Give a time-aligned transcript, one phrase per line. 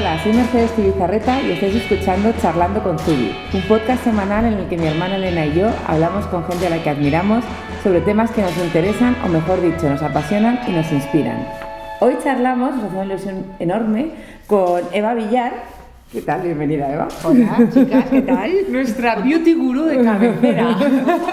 [0.00, 4.66] Hola, soy Mercedes Tibizarreta y estáis escuchando Charlando con Zubi, un podcast semanal en el
[4.66, 7.44] que mi hermana Elena y yo hablamos con gente a la que admiramos
[7.82, 11.46] sobre temas que nos interesan o mejor dicho, nos apasionan y nos inspiran.
[12.00, 14.12] Hoy charlamos, nos hace una ilusión enorme,
[14.46, 15.52] con Eva Villar.
[16.10, 16.40] ¿Qué tal?
[16.44, 17.08] Bienvenida, Eva.
[17.22, 18.52] Hola, chicas, ¿qué tal?
[18.70, 20.78] Nuestra beauty guru de cabecera.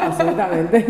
[0.02, 0.86] Absolutamente.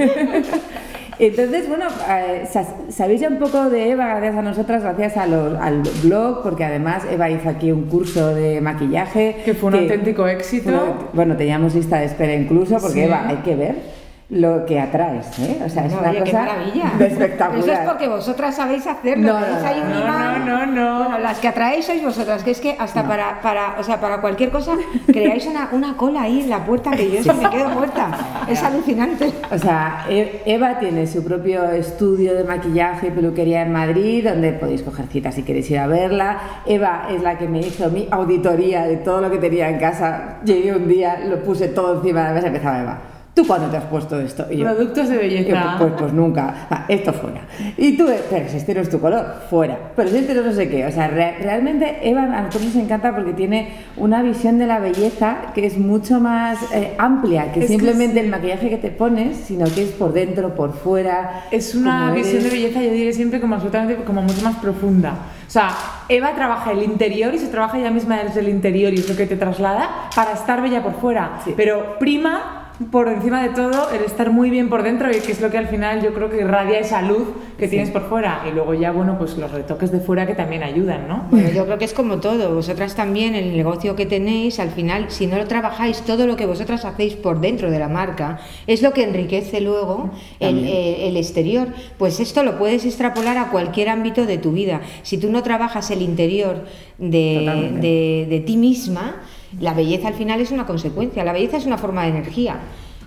[1.20, 2.48] Entonces, bueno, eh,
[2.90, 7.04] sabéis ya un poco de Eva gracias a nosotras, gracias a al blog, porque además
[7.10, 9.38] Eva hizo aquí un curso de maquillaje.
[9.44, 11.10] Que fue un auténtico éxito.
[11.14, 13.97] bueno, teníamos lista de espera incluso, porque Eva, hay que ver
[14.30, 15.62] lo que atraes, ¿eh?
[15.66, 16.92] O sea, es una cosa maravilla.
[17.00, 17.60] espectacular.
[17.60, 19.34] Eso es porque vosotras sabéis hacerlo.
[19.34, 23.42] No, no, no, no, Bueno, las que atraéis sois vosotras, que es que hasta para,
[23.42, 24.74] para, o sea, para cualquier cosa
[25.08, 27.32] creáis una, una cola ahí en la puerta que yo sí.
[27.42, 28.12] me quedo muerta.
[28.48, 29.34] Es alucinante.
[29.52, 34.54] O sea, e, Eva tiene su propio estudio de maquillaje y peluquería en Madrid, donde
[34.54, 36.62] podéis coger citas si queréis ir a verla.
[36.66, 40.38] Eva es la que me hizo mi auditoría de todo lo que tenía en casa.
[40.46, 43.68] Llegué un día, lo puse todo encima de la mesa y empezaba Eva ¿Tú cuándo
[43.68, 44.48] te has puesto esto?
[44.48, 45.76] Productos de belleza.
[45.78, 46.86] pues, pues, nunca.
[46.88, 47.42] esto fuera.
[47.78, 49.78] Y tú, pero si este no es tu color, fuera.
[49.96, 50.88] Pero si este no sé qué.
[50.88, 55.54] O sea, realmente Eva a nosotros nos encanta porque tiene una visión de la belleza
[55.54, 59.84] que es mucho más eh, amplia que simplemente el maquillaje que te pones, sino que
[59.84, 61.44] es por dentro, por fuera.
[61.52, 65.14] Es una visión de belleza, yo diré siempre, como absolutamente como mucho más profunda.
[65.48, 65.76] O sea,
[66.10, 69.16] Eva trabaja el interior y se trabaja ella misma desde el interior y es lo
[69.16, 71.40] que te traslada para estar bella por fuera.
[71.56, 75.42] Pero prima por encima de todo el estar muy bien por dentro y que es
[75.42, 78.44] lo que al final yo creo que irradia esa luz que tienes por fuera.
[78.48, 81.26] Y luego ya bueno pues los retoques de fuera que también ayudan ¿no?
[81.32, 82.54] Bueno, yo creo que es como todo.
[82.54, 86.46] Vosotras también el negocio que tenéis al final si no lo trabajáis todo lo que
[86.46, 91.18] vosotras hacéis por dentro de la marca es lo que enriquece luego el, eh, el,
[91.18, 91.70] exterior.
[91.98, 94.82] Pues esto lo puedes extrapolar a cualquier ámbito de tu vida.
[95.02, 96.66] Si tú no trabajas el interior
[96.98, 99.16] de, de, de ti misma
[99.60, 102.60] la belleza al final es una consecuencia, la belleza es una forma de energía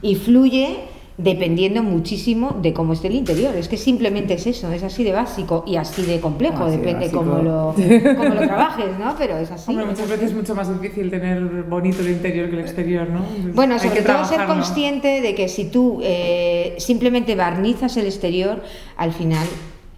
[0.02, 0.78] y fluye
[1.22, 3.54] dependiendo muchísimo de cómo esté el interior.
[3.54, 7.38] Es que simplemente es eso, es así de básico y así de complejo, depende cómo
[7.38, 7.74] lo,
[8.16, 9.14] cómo lo trabajes, ¿no?
[9.18, 9.72] Pero es así.
[9.72, 13.20] muchas veces es mucho más difícil tener bonito el interior que el exterior, ¿no?
[13.54, 18.62] bueno, sobre todo ser consciente de que si tú eh, simplemente barnizas el exterior,
[18.96, 19.46] al final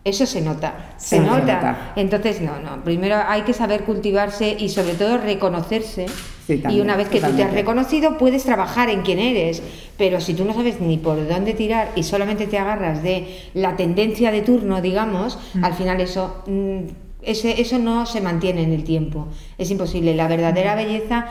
[0.04, 1.92] eso se nota, se, nota.
[1.94, 6.06] Entonces, no, no, primero hay que saber cultivarse y sobre todo reconocerse.
[6.48, 9.62] y una vez que tú te has reconocido, puedes trabajar en quién eres.
[9.96, 13.76] Pero si tú no sabes ni por dónde tirar y solamente te agarras de la
[13.76, 15.64] tendencia de turno, digamos, mm.
[15.64, 16.78] al final eso, mm,
[17.22, 19.28] ese, eso no se mantiene en el tiempo.
[19.56, 20.16] Es imposible.
[20.16, 20.78] La verdadera mm.
[20.78, 21.28] belleza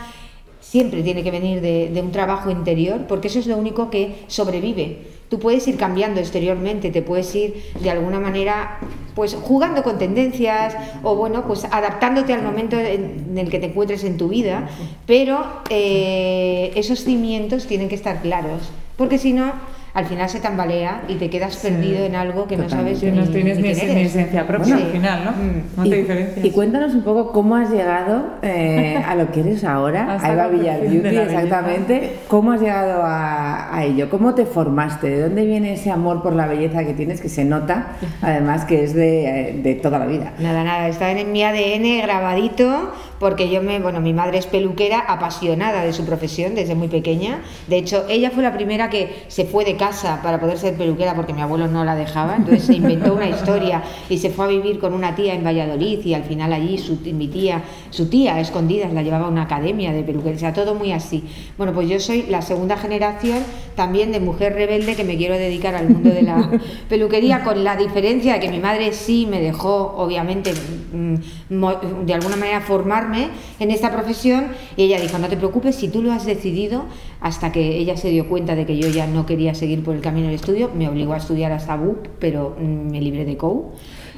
[0.71, 4.99] siempre tiene que venir de, un trabajo interior, porque eso es lo único que sobrevive.
[5.27, 8.79] Tú puedes ir cambiando exteriormente, te puedes ir de alguna manera
[9.13, 10.73] pues jugando con tendencias
[11.03, 14.69] o bueno, pues adaptándote al momento en, el que te encuentres en tu vida,
[15.05, 19.51] pero eh, esos cimientos tienen que estar claros, porque si no
[19.93, 23.23] al final se tambalea y te quedas perdido en algo que no sabes ni, no
[23.27, 25.31] tienes ni, esencia propia al final, ¿no?
[25.31, 25.61] Mm.
[25.77, 26.45] No te diferencias.
[26.45, 30.47] Y cuéntanos un poco cómo has llegado eh, a lo que eres ahora, a Eva
[30.47, 32.19] Villar Beauty, exactamente.
[32.27, 34.09] ¿Cómo has llegado a, ello?
[34.09, 35.09] ¿Cómo te formaste?
[35.09, 38.83] ¿De dónde viene ese amor por la belleza que tienes, que se nota, además que
[38.83, 40.33] es de, eh, de toda la vida?
[40.39, 44.99] Nada, nada, está en mi ADN grabadito, porque yo me, bueno, mi madre es peluquera,
[44.99, 47.41] apasionada de su profesión desde muy pequeña.
[47.67, 51.15] De hecho, ella fue la primera que se fue de casa para poder ser peluquera
[51.15, 54.47] porque mi abuelo no la dejaba, entonces se inventó una historia y se fue a
[54.47, 58.39] vivir con una tía en Valladolid y al final allí su, mi tía, su tía
[58.39, 61.23] escondidas la llevaba a una academia de peluquería, o sea, todo muy así.
[61.57, 63.39] Bueno, pues yo soy la segunda generación
[63.75, 66.51] también de mujer rebelde que me quiero dedicar al mundo de la
[66.87, 70.53] peluquería con la diferencia de que mi madre sí me dejó, obviamente,
[70.93, 75.87] mm, de alguna manera formarme en esta profesión y ella dijo, no te preocupes, si
[75.87, 76.85] tú lo has decidido,
[77.21, 80.01] hasta que ella se dio cuenta de que yo ya no quería seguir por el
[80.01, 83.71] camino del estudio, me obligó a estudiar hasta BUP, pero mm, me libré de COU.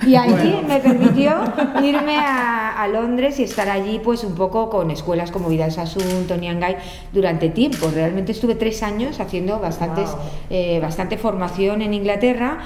[0.07, 1.44] Y allí me permitió
[1.83, 6.50] irme a, Londres y estar allí pues un poco con escuelas como Vidal Sassoon, Tony
[6.50, 6.75] Angay,
[7.13, 7.89] durante tiempo.
[7.94, 10.10] Realmente estuve tres años haciendo bastantes,
[10.50, 12.60] eh, bastante formación en Inglaterra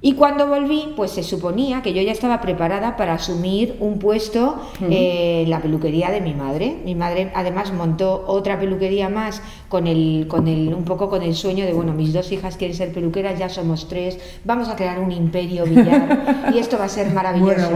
[0.00, 4.56] y cuando volví, pues se suponía que yo ya estaba preparada para asumir un puesto
[4.80, 6.76] en la peluquería de mi madre.
[6.84, 11.34] Mi madre además montó otra peluquería más con el, con el, un poco con el
[11.34, 15.00] sueño de, bueno, mis dos hijas quieren ser peluqueras, ya somos tres, vamos a crear
[15.00, 17.68] un imperio billar y esto va a ser maravilloso.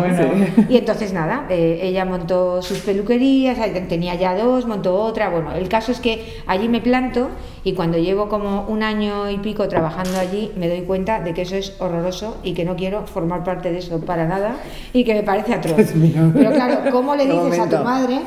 [0.69, 3.59] Y entonces nada, eh, ella montó sus peluquerías,
[3.89, 5.29] tenía ya dos, montó otra.
[5.29, 7.31] Bueno, el caso es que allí me planto
[7.65, 11.43] y cuando llevo como un año y pico trabajando allí me doy cuenta de que
[11.43, 14.57] eso es horroroso horroroso y que no quiero formar parte de eso para nada
[14.93, 15.77] y que me parece atroz.
[16.35, 18.21] Pero claro, ¿cómo le dices a tu madre?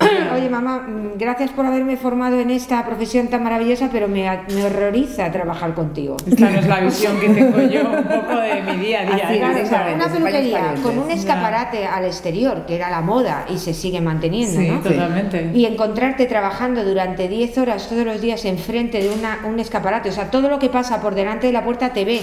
[0.34, 4.22] Oye, mamá, mm, gracias por haberme formado en esta profesión tan maravillosa, pero me,
[4.54, 6.16] me horroriza trabajar contigo.
[6.26, 9.28] Esta no es la visión que tengo yo un poco de mi día a día.
[9.28, 9.38] Así.
[9.38, 13.02] Claro, sí, o sea, saben, una peluquería con un escaparate al exterior, que era la
[13.02, 14.80] moda y se sigue manteniendo, Sí, ¿no?
[14.80, 15.50] totalmente.
[15.54, 20.12] Y encontrarte trabajando durante 10 horas todos los días enfrente de una, un escaparate, o
[20.12, 22.20] sea, todo lo que pasa por delante de la puerta te ve,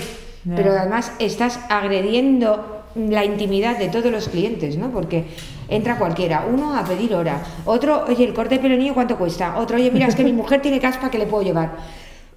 [0.55, 4.89] pero además estás agrediendo la intimidad de todos los clientes, ¿no?
[4.89, 5.25] Porque
[5.69, 9.57] entra cualquiera, uno a pedir hora, otro, oye, el corte de pelo niño, ¿cuánto cuesta?
[9.57, 11.77] Otro, oye, mira, es que mi mujer tiene caspa que le puedo llevar.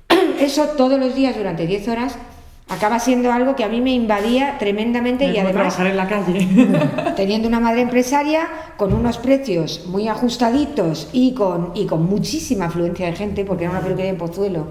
[0.41, 2.19] Eso todos los días durante 10 horas
[2.71, 6.09] acaba siendo algo que a mí me invadía tremendamente Es y además trabajar en la
[6.09, 6.49] calle.
[7.17, 13.07] teniendo una madre empresaria con unos precios muy ajustaditos y con, y con muchísima afluencia
[13.07, 14.69] de gente, porque era una peluquería en Pozuelo,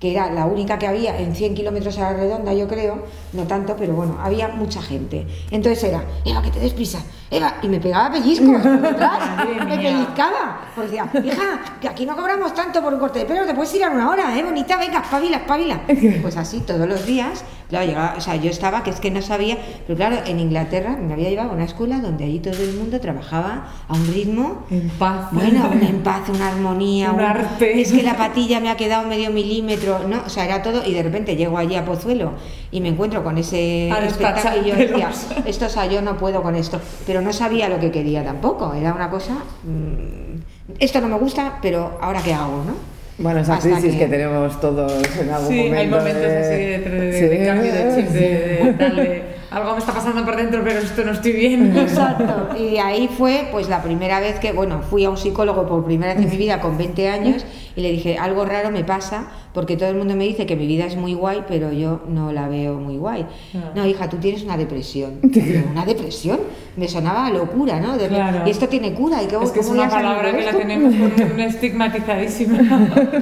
[0.00, 3.04] que era la única que había en 100 kilómetros a la redonda, yo creo,
[3.34, 5.26] no tanto, pero bueno, había mucha gente.
[5.50, 7.00] Entonces era, Eva, que te des prisa,
[7.30, 12.06] Eva, y me pegaba pellizcos por detrás, Madre me pellizcaba, porque decía, hija, que aquí
[12.06, 14.78] no cobramos tanto por un corte de pelo, te puedes tirar una hora, ¿eh, bonita?
[14.78, 15.80] Venga, espabila, espabila.
[16.22, 19.20] Pues así, todos los días, claro, llegaba, o sea, yo estaba, que es que no
[19.22, 22.74] sabía, pero claro, en Inglaterra me había llevado a una escuela donde allí todo el
[22.74, 25.28] mundo trabajaba a un ritmo En paz.
[25.32, 27.80] bueno, un empaz, una armonía, Un arte.
[27.80, 30.22] Es que la patilla me ha quedado medio milímetro, ¿no?
[30.24, 30.82] O sea, era todo.
[30.86, 32.32] Y de repente llego allí a Pozuelo
[32.70, 35.10] y me encuentro con ese A espectáculo y yo decía,
[35.44, 36.80] esto, o sea, yo no puedo con esto.
[37.06, 38.72] Pero no sabía lo que quería tampoco.
[38.74, 39.34] Era una cosa.
[39.64, 40.40] mm,
[40.78, 42.74] esto no me gusta, pero ahora qué hago, ¿no?
[43.18, 44.06] Bueno, esa Hasta crisis que- que...
[44.06, 45.78] tenemos todos en algún Sí, momento.
[45.78, 48.72] hay momentos de- así de, de- de- Sí, de cambio de chip, de, de sí.
[48.78, 51.76] tal, de algo me está pasando por dentro, pero esto no estoy bien.
[51.76, 52.56] Exacto.
[52.56, 56.14] Y ahí fue pues la primera vez que, bueno, fui a un psicólogo por primera
[56.14, 57.44] vez en mi vida con 20 años
[57.76, 60.66] y le dije, algo raro me pasa porque todo el mundo me dice que mi
[60.66, 63.26] vida es muy guay, pero yo no la veo muy guay.
[63.52, 63.70] Claro.
[63.74, 65.18] No, hija, tú tienes una depresión.
[65.72, 66.38] ¿Una depresión?
[66.76, 67.96] Me sonaba a locura, ¿no?
[67.98, 68.46] De- Claro.
[68.46, 69.22] Y esto tiene cura.
[69.22, 70.94] ¿Y cómo, Es que es una palabra que la tenemos
[71.38, 72.58] estigmatizadísima.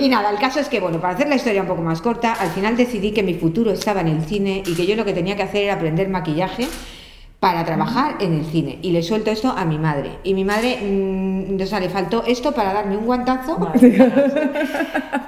[0.01, 2.33] Y nada, el caso es que, bueno, para hacer la historia un poco más corta,
[2.35, 5.13] al final decidí que mi futuro estaba en el cine y que yo lo que
[5.13, 6.67] tenía que hacer era aprender maquillaje
[7.41, 8.79] para trabajar en el cine.
[8.83, 10.19] Y le suelto esto a mi madre.
[10.25, 13.59] Y mi madre, mm, o sea, le faltó esto para darme un guantazo.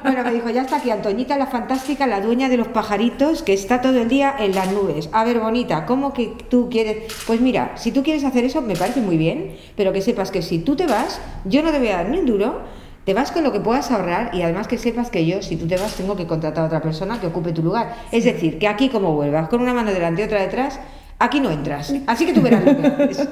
[0.03, 3.53] Bueno, me dijo, ya está aquí Antoñita la fantástica, la dueña de los pajaritos, que
[3.53, 5.11] está todo el día en las nubes.
[5.13, 7.13] A ver, bonita, ¿cómo que tú quieres?
[7.27, 10.41] Pues mira, si tú quieres hacer eso, me parece muy bien, pero que sepas que
[10.41, 12.63] si tú te vas, yo no te voy a dar ni un duro,
[13.05, 15.69] te vas con lo que puedas ahorrar y además que sepas que yo, si tú
[15.69, 17.95] te vas, tengo que contratar a otra persona que ocupe tu lugar.
[18.11, 20.81] Es decir, que aquí como vuelvas, con una mano delante y otra detrás,
[21.21, 21.95] aquí no entras.
[22.09, 23.29] Así que tú verás lo que haces.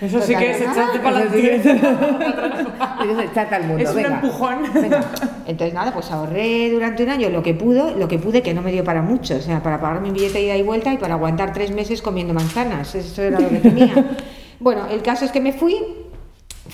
[0.00, 1.70] Eso sí que es echarte para adelante.
[3.66, 4.08] Mundo, Es un venga.
[4.20, 4.58] empujón.
[4.74, 5.00] Venga.
[5.46, 8.62] Entonces nada, pues ahorré durante un año lo que pudo, lo que pude, que no
[8.62, 10.96] me dio para mucho, o sea, para pagar mi billete de ida y vuelta y
[10.98, 13.94] para aguantar tres meses comiendo manzanas, eso era lo que tenía.
[14.58, 15.76] Bueno, el caso es que me fui,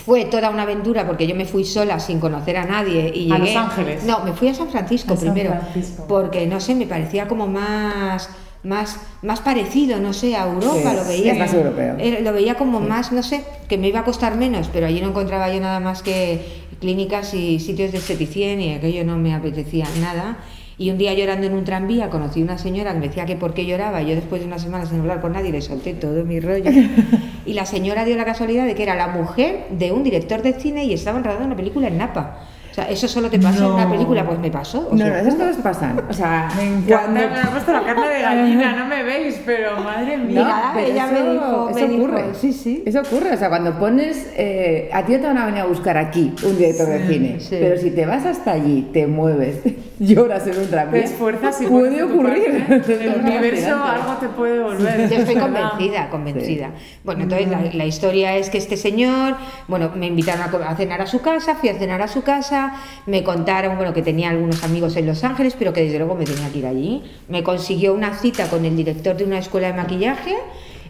[0.06, 3.38] fue toda una aventura porque yo me fui sola sin conocer a nadie y ¿A
[3.38, 3.54] llegué.
[3.54, 4.04] Los Ángeles?
[4.04, 6.04] No, me fui a San Francisco A San primero, Francisco.
[6.06, 8.30] porque no sé, me parecía como más
[8.62, 11.96] más más parecido, no sé, a Europa, Sí, lo sí, veía es más europeo.
[12.22, 15.08] lo veía como más, no sé, que me iba a costar menos, pero allí no
[15.08, 16.40] encontraba yo nada más que
[16.80, 20.36] clínicas y sitios de esteticien y aquello no me apetecía nada.
[20.78, 23.54] Y un día llorando en un tranvía conocí una señora que me decía que por
[23.54, 24.02] qué lloraba.
[24.02, 26.70] Yo después de una semana sin hablar con nadie le solté todo mi rollo.
[27.46, 30.54] Y la señora dio la casualidad de que era la mujer de un director de
[30.54, 32.38] cine y estaban rodando una película en Napa.
[32.72, 34.88] O sea, eso solo te pasa en una película, pues me pasó.
[34.90, 36.02] os No, esas cosas pasan.
[36.08, 39.40] O sea, Me encanta, cuando- me ha puesto la carne de gallina, no me veis,
[39.44, 40.70] pero madre mía.
[40.74, 42.24] pero ella me dijo- me eso dijo, ocurre.
[42.40, 42.82] sí, sí.
[42.86, 43.32] Eso ocurre.
[43.32, 44.30] O sea, cuando pones.
[44.36, 47.40] eh, a ti no te van a venir a buscar aquí un director de cine.
[47.40, 47.56] sí.
[47.60, 49.58] Pero si te vas hasta allí, te mueves,
[49.98, 51.02] lloras en un Te tranvía.
[51.04, 52.64] esfuerzas y puede ocurrir.
[52.66, 55.10] parte, Es El universo algo te puede volver.
[55.10, 56.70] Yo estoy convencida, convencida.
[57.04, 59.36] Bueno, entonces la, la historia es que este señor,
[59.68, 62.61] bueno, me invitaron a cenar a su casa, fui a cenar a su casa,
[63.06, 66.24] me contaron, bueno, que tenía algunos amigos en Los Ángeles, pero que desde luego me
[66.24, 67.02] tenía que ir allí.
[67.28, 70.36] Me consiguió una cita con el director de una escuela de maquillaje.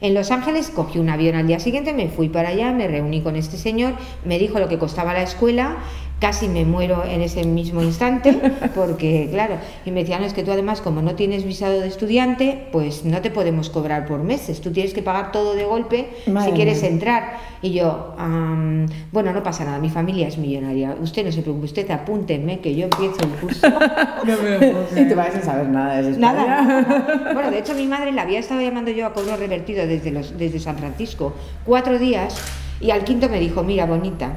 [0.01, 3.21] En Los Ángeles cogí un avión al día siguiente, me fui para allá, me reuní
[3.21, 5.77] con este señor, me dijo lo que costaba la escuela,
[6.23, 8.33] casi me muero en ese mismo instante,
[8.77, 11.89] porque claro, y me decían, "No, es que tú además como no tienes visado de
[11.89, 16.11] estudiante, pues no te podemos cobrar por meses, tú tienes que pagar todo de golpe
[16.29, 17.39] Madre si quieres entrar.
[17.61, 21.65] Y yo, "Am, bueno, no pasa nada, mi familia es millonaria, usted no se preocupe,
[21.67, 23.67] usted apúntenme que yo empiezo el curso.
[24.25, 26.21] No me Y te vas a saber nada de eso.
[26.21, 27.31] Nada, nada.
[27.35, 30.39] Bueno, de hecho mi madre la había estado llamando yo a cobro revertido desde, los,
[30.39, 31.33] desde San Francisco
[31.65, 32.37] cuatro días
[32.81, 34.37] y al quinto me dijo, mira bonita,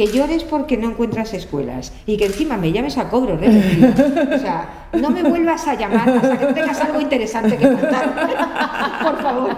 [0.00, 3.90] que llores porque no encuentras escuelas y que encima me llames a cobro repetido.
[4.34, 8.14] O sea, no me vuelvas a llamar hasta que no tengas algo interesante que contar.
[9.04, 9.56] Por favor.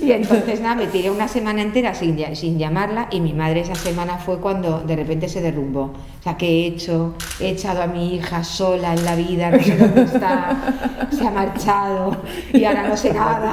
[0.00, 3.74] Y entonces nada, me tiré una semana entera sin, sin llamarla y mi madre esa
[3.74, 5.92] semana fue cuando de repente se derrumbó.
[6.20, 7.14] O sea, ¿qué he hecho?
[7.40, 11.30] He echado a mi hija sola en la vida, no sé dónde está, se ha
[11.30, 12.16] marchado
[12.52, 13.52] y ahora no sé nada.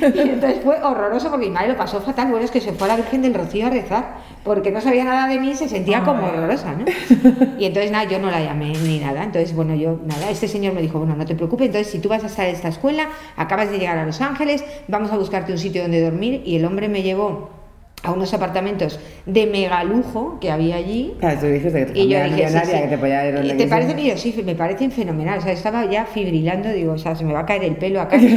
[0.00, 2.30] Y entonces fue horroroso porque mi madre lo pasó fatal.
[2.30, 5.04] Bueno, es que se fue a la Virgen del Rocío a rezar porque no sabía
[5.04, 6.32] nada de mí y se sentía como Ay.
[6.34, 6.84] horrorosa, ¿no?
[7.58, 9.24] Y entonces nada, yo no la llamé ni nada.
[9.24, 12.08] Entonces, bueno, yo nada, este señor me dijo, bueno, no te preocupes, entonces si tú
[12.08, 15.52] vas a estar en esta escuela, acabas de llegar a Los Ángeles, vamos a buscarte
[15.52, 17.63] un sitio donde dormir y el hombre me llevó
[18.04, 21.14] a unos apartamentos de mega lujo que había allí.
[21.18, 22.72] Claro, tú dijiste que tu Y yo dije, sí, sí.
[22.72, 24.14] que te podía ir donde ¿Y ¿Te parece mío?
[24.16, 25.38] Sí, me parece fenomenal.
[25.38, 28.00] O sea, estaba ya fibrilando, digo, o sea, se me va a caer el pelo
[28.00, 28.18] acá.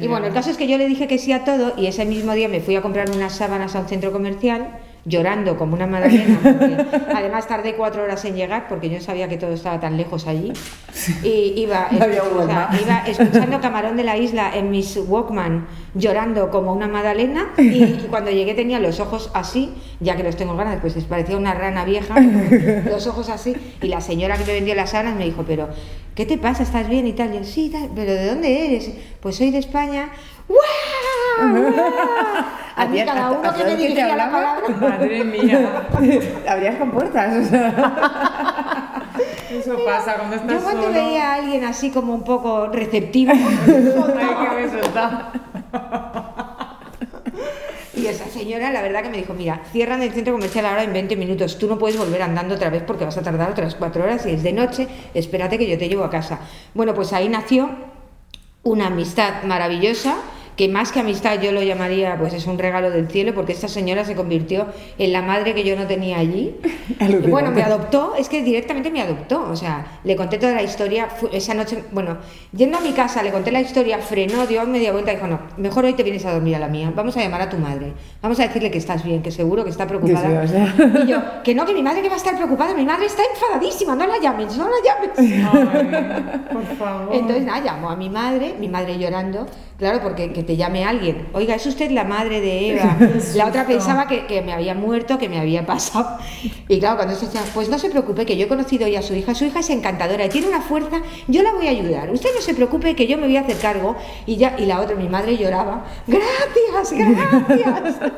[0.00, 2.04] Y bueno, el caso es que yo le dije que sí a todo y ese
[2.04, 4.66] mismo día me fui a comprar unas sábanas a un centro comercial
[5.04, 6.76] llorando como una madalena porque
[7.14, 10.52] además tardé cuatro horas en llegar porque yo sabía que todo estaba tan lejos allí
[11.24, 12.06] y iba, No
[12.38, 17.50] o sea, iba escuchando Camarón de la Isla en mis Walkman llorando como una madalena
[17.58, 21.04] y, y cuando llegué tenía los ojos así ya que los tengo ganas pues les
[21.04, 22.14] parecía una rana vieja
[22.84, 25.68] los ojos así y la señora que me vendió las sábanas me dijo pero
[26.14, 26.62] ¿qué te pasa?
[26.62, 27.34] ¿estás bien y tal?
[27.34, 28.90] Y yo, sí, tal, pero ¿de dónde eres?
[29.20, 30.10] Pues soy de España
[32.74, 35.88] A mí ¿A ti- cada uno a que me que dirigía la palabra Madre mía.
[36.48, 39.02] Abrías con puertas, o sea.
[39.50, 40.94] Eso pasa cuando estás Yo cuando solo.
[40.94, 45.32] veía a alguien así como un poco receptivo, Ay, qué beso está.
[47.94, 50.92] y esa señora la verdad que me dijo, mira, cierran el centro comercial ahora en
[50.94, 54.02] 20 minutos, tú no puedes volver andando otra vez porque vas a tardar otras cuatro
[54.04, 56.38] horas y es de noche, espérate que yo te llevo a casa.
[56.72, 57.68] Bueno, pues ahí nació
[58.62, 60.16] una amistad maravillosa
[60.56, 63.68] que más que amistad yo lo llamaría pues es un regalo del cielo porque esta
[63.68, 64.66] señora se convirtió
[64.98, 66.56] en la madre que yo no tenía allí.
[67.00, 70.62] Y bueno me adoptó es que directamente me adoptó o sea le conté toda la
[70.62, 72.18] historia esa noche bueno
[72.54, 75.40] yendo a mi casa le conté la historia frenó dio media vuelta y dijo no
[75.56, 77.92] mejor hoy te vienes a dormir a la mía vamos a llamar a tu madre
[78.20, 81.64] vamos a decirle que estás bien que seguro que está preocupada y yo que no
[81.64, 84.56] que mi madre que va a estar preocupada mi madre está enfadadísima no la llames
[84.56, 87.14] no la llames Ay, por favor.
[87.14, 89.46] entonces nada, llamó a mi madre, mi madre llorando,
[89.82, 91.26] claro, porque que te llame alguien.
[91.32, 92.96] Oiga, ¿es usted la madre de Eva?
[93.34, 96.18] La otra pensaba que, que me había muerto, que me había pasado.
[96.68, 99.02] Y claro, cuando se decía, pues no se preocupe, que yo he conocido ya a
[99.02, 102.12] su hija, su hija es encantadora y tiene una fuerza, yo la voy a ayudar.
[102.12, 103.96] Usted no se preocupe, que yo me voy a hacer cargo.
[104.24, 106.92] Y ya, y la otra, mi madre lloraba, gracias,
[107.48, 108.12] gracias.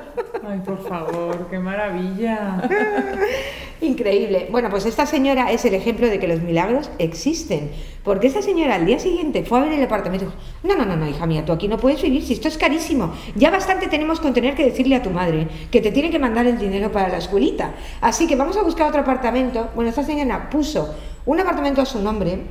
[0.46, 2.60] Ay, por favor, qué maravilla.
[3.80, 4.48] Increíble.
[4.50, 7.70] Bueno, pues esta señora es el ejemplo de que los milagros existen.
[8.02, 10.84] Porque esta señora al día siguiente fue a ver el apartamento y dijo, no, no,
[10.84, 13.12] no, no, hija mía, tú aquí no puedes vivir, si esto es carísimo.
[13.34, 16.46] Ya bastante tenemos con tener que decirle a tu madre que te tiene que mandar
[16.46, 17.74] el dinero para la escuelita.
[18.00, 19.70] Así que vamos a buscar otro apartamento.
[19.74, 20.94] Bueno, esta señora puso
[21.26, 22.42] un apartamento a su nombre,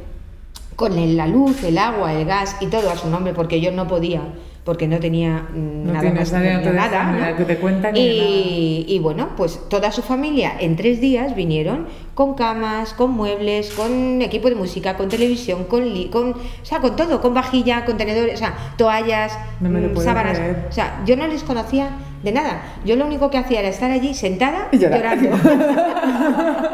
[0.75, 3.87] con la luz, el agua, el gas y todo a su nombre, porque yo no
[3.87, 4.21] podía,
[4.63, 7.11] porque no tenía No nada más, nada.
[7.19, 11.87] la que te cuentan y, y bueno, pues toda su familia en tres días vinieron
[12.15, 16.79] con camas, con muebles, con equipo de música, con televisión, con, li- con o sea,
[16.79, 20.37] con todo, con vajilla, contenedores, o sea, toallas, No me lo mm, sábanas.
[20.39, 20.65] creer.
[20.69, 21.89] O sea, yo no les conocía
[22.23, 22.61] de nada.
[22.85, 25.17] Yo lo único que hacía era estar allí sentada Y llorar.
[25.19, 25.37] llorando.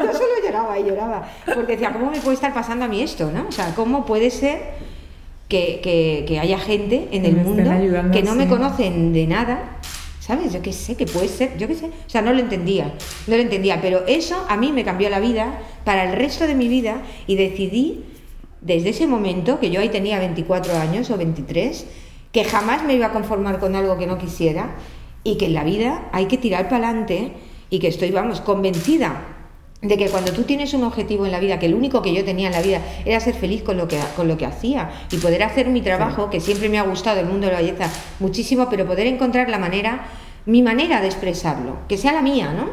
[0.04, 1.24] yo solo lloraba y lloraba.
[1.54, 3.30] Porque decía, ¿cómo me puede estar pasando a mí esto?
[3.32, 3.46] ¿no?
[3.48, 4.89] O sea, ¿cómo puede ser
[5.50, 7.62] que, que- que haya gente en el mundo
[8.12, 9.76] que no me conocen de nada?
[10.20, 10.52] ¿Sabes?
[10.52, 11.86] Yo qué sé, que puede ser, yo qué sé.
[11.86, 12.94] O sea, no lo entendía,
[13.26, 13.80] no lo entendía.
[13.82, 17.34] Pero eso a mí me cambió la vida para el resto de mi vida y
[17.36, 18.04] decidí
[18.60, 21.86] desde ese momento, que yo ahí tenía 24 años o 23,
[22.30, 24.76] que jamás me iba a conformar con algo que no quisiera
[25.24, 27.32] y que en la vida hay que tirar para adelante
[27.70, 29.22] y que estoy, vamos, convencida
[29.82, 32.22] de que cuando tú tienes un objetivo en la vida, que el único que yo
[32.24, 35.16] tenía en la vida era ser feliz con lo que, con lo que hacía y
[35.16, 38.68] poder hacer mi trabajo, que siempre me ha gustado el mundo de la belleza muchísimo,
[38.68, 40.06] pero poder encontrar la manera,
[40.44, 42.68] mi manera de expresarlo, que sea la mía, ¿no?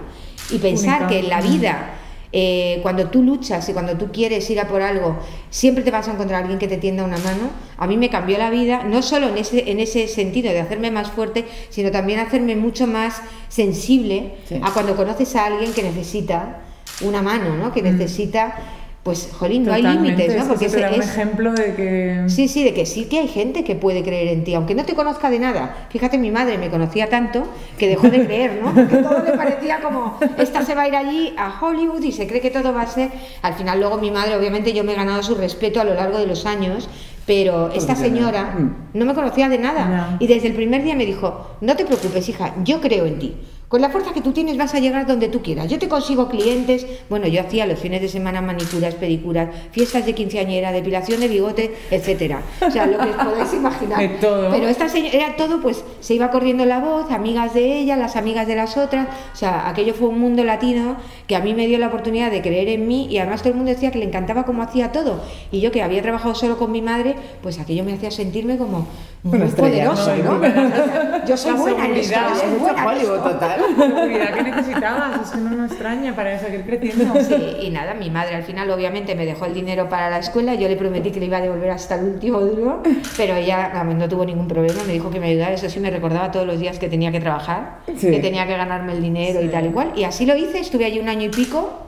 [0.53, 1.07] Y pensar Única.
[1.07, 1.93] que en la vida
[2.33, 5.17] eh, cuando tú luchas y cuando tú quieres ir a por algo,
[5.49, 7.51] siempre te vas a encontrar alguien que te tienda una mano.
[7.77, 10.91] A mí me cambió la vida, no solo en ese, en ese sentido de hacerme
[10.91, 14.59] más fuerte, sino también hacerme mucho más sensible Sí.
[14.61, 16.63] a cuando conoces a alguien que necesita
[17.01, 17.71] una mano, ¿no?
[17.73, 18.55] Que necesita,
[19.03, 20.55] pues, jolín, no hay límites, es ¿no?
[20.57, 22.23] que Porque da un es- ejemplo de que...
[22.27, 24.83] Sí, sí, de que sí que hay gente que puede creer en ti, aunque no
[24.83, 25.87] te conozca de nada.
[25.89, 27.43] Fíjate, mi madre me conocía tanto
[27.77, 28.73] que dejó de creer, ¿no?
[28.73, 32.27] Porque todo le parecía como, esta se va a ir allí a Hollywood y se
[32.27, 33.09] cree que todo va a ser.
[33.43, 36.17] Al final, luego mi madre, obviamente, yo me he ganado su respeto a lo largo
[36.17, 36.89] de los años,
[37.27, 38.97] Pero esta señora Mm.
[38.97, 40.15] no me conocía de nada.
[40.17, 43.35] Y desde el primer día me dijo, no te preocupes, hija, yo creo en ti.
[43.67, 45.67] Con la fuerza que tú tienes vas a llegar donde tú quieras.
[45.67, 46.85] Yo te consigo clientes.
[47.09, 51.75] Bueno, yo hacía los fines de semana manicuras, pedicuras, fiestas de quinceañera, depilación de bigote,
[51.91, 52.41] etcétera.
[52.65, 53.99] O sea, lo que os podéis imaginar.
[53.99, 54.51] De todo.
[54.51, 58.15] Pero esta señora, era todo, pues se iba corriendo la voz, amigas de ella, las
[58.15, 59.07] amigas de las otras.
[59.33, 60.95] O sea, aquello fue un mundo latino
[61.27, 63.57] que a mí me dio la oportunidad de creer en mí y además todo el
[63.57, 65.19] mundo decía que le encantaba cómo hacía todo.
[65.51, 68.87] Y yo que había trabajado solo con mi madre, pues aquello me hacía sentirme como
[69.23, 70.39] muy poderoso, ¿no?
[70.39, 71.27] ¿no?
[71.27, 73.15] Yo soy buena en esto, yo soy buena en esto.
[73.17, 73.56] total.
[73.77, 77.13] La seguridad que necesitabas, es que no me extraña para seguir creciendo.
[77.21, 80.55] Sí, y nada, mi madre al final obviamente me dejó el dinero para la escuela,
[80.55, 82.83] yo le prometí que le iba a devolver hasta el último duro,
[83.15, 86.31] pero ella no tuvo ningún problema, me dijo que me ayudara, eso sí me recordaba
[86.31, 88.11] todos los días que tenía que trabajar, Sí.
[88.11, 89.49] que tenía que ganarme el dinero y Sí.
[89.49, 91.83] tal y cual, y así lo hice, estuve allí un año y pico,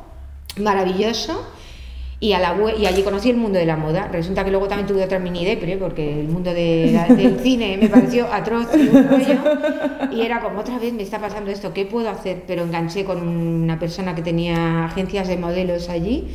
[0.58, 1.48] maravilloso,
[2.22, 4.10] y, a la, web- y allí conocí el mundo de la moda.
[4.12, 7.78] Resulta que luego también tuve otra mini depre, porque el mundo de la- del cine
[7.82, 9.38] me pareció atroz y un rollo.
[10.12, 12.44] Y era como, otra vez me está pasando esto, ¿qué puedo hacer?
[12.46, 16.28] Pero enganché con una persona que tenía agencias de modelos allí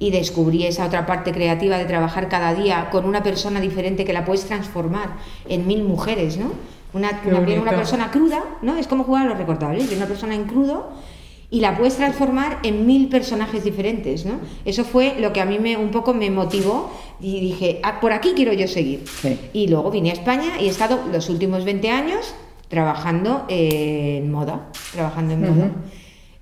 [0.00, 4.12] y descubrí esa otra parte creativa de trabajar cada día con una persona diferente que
[4.12, 5.10] la puedes transformar
[5.48, 6.52] en mil mujeres, ¿no?
[6.94, 8.76] Una, una, una persona cruda, ¿no?
[8.76, 10.90] Es como jugar a los recortables, de una persona en crudo
[11.50, 14.34] y la puedes transformar en mil personajes diferentes, ¿no?
[14.66, 16.90] Eso fue lo que a mí me, un poco me motivó
[17.20, 19.04] y dije, "Ah, por aquí quiero yo seguir.
[19.22, 19.38] Sí.
[19.54, 22.34] Y luego vine a España y he estado los últimos 20 años
[22.68, 25.70] trabajando en moda, trabajando en moda.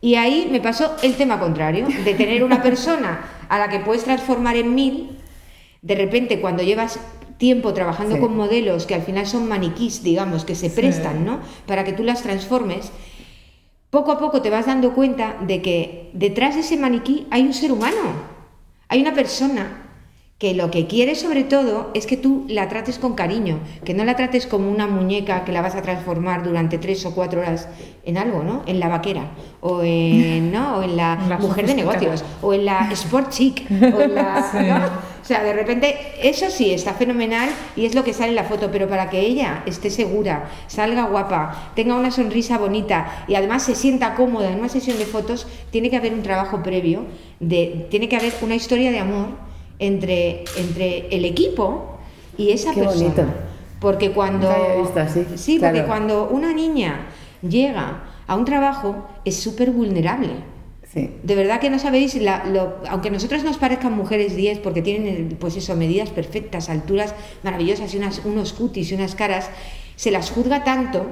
[0.01, 4.03] Y ahí me pasó el tema contrario, de tener una persona a la que puedes
[4.05, 5.11] transformar en mil,
[5.83, 6.99] de repente cuando llevas
[7.39, 8.21] tiempo trabajando Sí.
[8.21, 10.75] con modelos que al final son maniquís, digamos, que se Sí.
[10.77, 11.39] prestan, ¿no?
[11.67, 12.91] Para que tú las transformes,
[13.97, 17.55] poco a poco te vas dando cuenta de que detrás de ese maniquí hay un
[17.55, 18.13] ser humano,
[18.89, 19.85] hay una persona
[20.37, 24.05] que lo que quiere sobre todo es que tú la trates con cariño, que no
[24.05, 27.69] la trates como una muñeca que la vas a transformar durante tres o cuatro horas
[28.05, 28.65] en algo, ¿no?
[28.67, 29.31] En la vaquera,
[29.63, 30.77] o en, ¿no?
[30.77, 34.51] o en la, La mujer de negocios, o en la sport chic, o en la...
[34.53, 35.16] ¿no?
[35.27, 38.45] O sea, de repente, eso sí, está fenomenal y es lo que sale en la
[38.45, 43.65] foto, pero para que ella esté segura, salga guapa, tenga una sonrisa bonita y además
[43.65, 47.07] se sienta cómoda en una sesión de fotos, tiene que haber un trabajo previo,
[47.41, 49.31] de, tiene que haber una historia de amor
[49.81, 51.99] entre, entre el equipo
[52.39, 53.03] y esa Qué persona.
[53.03, 53.25] bonito.
[53.81, 54.49] Porque cuando...
[55.35, 57.09] Sí, porque cuando una niña
[57.43, 60.35] llega a un trabajo es súper vulnerable.
[60.97, 61.11] Sí.
[61.23, 65.37] De verdad que no sabéis, la- lo- aunque nosotros nos parezcan mujeres 10 porque tienen,
[65.39, 69.51] pues eso, medidas perfectas, alturas maravillosas y unas, unos cutis y unas caras,
[69.95, 71.07] se las juzga tanto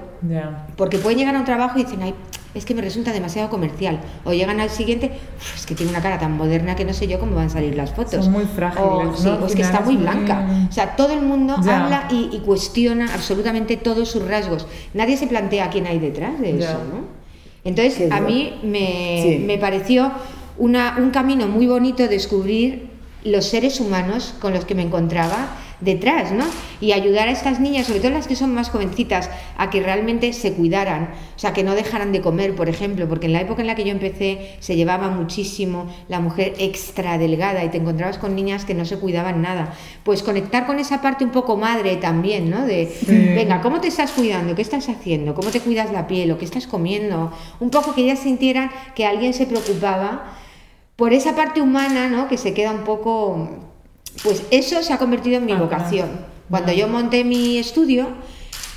[0.76, 2.14] porque pueden llegar a un trabajo y dicen, ay,
[2.54, 4.00] es que me resulta demasiado comercial.
[4.24, 7.06] O llegan al siguiente, "Uf, es que tiene una cara tan moderna que no sé
[7.08, 8.24] yo cómo van a salir las fotos.
[8.24, 9.16] Son muy frágiles, O, ¿no?
[9.16, 10.66] sí, Al o es que está es muy muy- blanca.
[10.70, 14.66] O sea, todo el mundo habla y, y cuestiona absolutamente todos sus rasgos.
[14.94, 17.23] Nadie se plantea quién hay detrás de eso, ¿no?
[17.64, 19.38] Entonces, a mí me, Sí.
[19.44, 20.12] me pareció
[20.58, 22.88] una, un camino muy bonito descubrir
[23.24, 25.48] los seres humanos con los que me encontraba
[25.84, 26.44] detrás, ¿no?
[26.80, 30.32] Y ayudar a estas niñas, sobre todo las que son más jovencitas, a que realmente
[30.32, 33.62] se cuidaran, o sea, que no dejaran de comer, por ejemplo, porque en la época
[33.62, 38.18] en la que yo empecé se llevaba muchísimo la mujer extra delgada y te encontrabas
[38.18, 39.74] con niñas que no se cuidaban nada.
[40.02, 42.66] Pues conectar con esa parte un poco madre también, ¿no?
[42.66, 44.54] De, venga, ¿cómo te estás cuidando?
[44.54, 45.34] ¿Qué estás haciendo?
[45.34, 46.32] ¿Cómo te cuidas la piel?
[46.32, 47.32] ¿O qué estás comiendo?
[47.60, 50.34] Un poco que ellas sintieran que alguien se preocupaba
[50.96, 52.28] por esa parte humana, ¿no?
[52.28, 53.73] Que se queda un poco...
[54.22, 56.08] Pues eso se ha convertido en mi Ah, vocación.
[56.08, 56.34] claro.
[56.50, 58.08] Cuando yo monté mi estudio,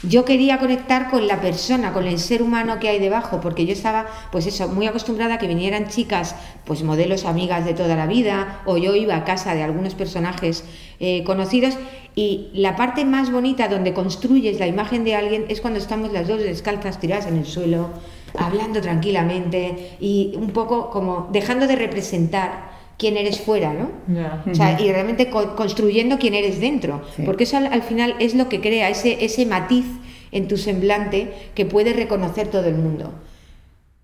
[0.03, 3.73] yo quería conectar con la persona, con el ser humano que hay debajo, porque yo
[3.73, 8.05] estaba, pues eso, muy acostumbrada a que vinieran chicas, pues modelos amigas de toda la
[8.05, 10.63] vida, o yo iba a casa de algunos personajes
[10.99, 11.77] eh, conocidos,
[12.15, 16.27] y la parte más bonita donde construyes la imagen de alguien es cuando estamos las
[16.27, 17.89] dos descalzas tiradas en el suelo,
[18.37, 23.91] hablando tranquilamente y un poco como dejando de representar quién eres fuera, ¿no?
[24.07, 24.43] Ya.
[24.49, 27.01] O sea, y realmente co- construyendo quién eres dentro.
[27.15, 27.23] Sí.
[27.25, 29.85] Porque eso al, al final es lo que crea ese, ese matiz
[30.31, 33.13] en tu semblante que puede reconocer todo el mundo.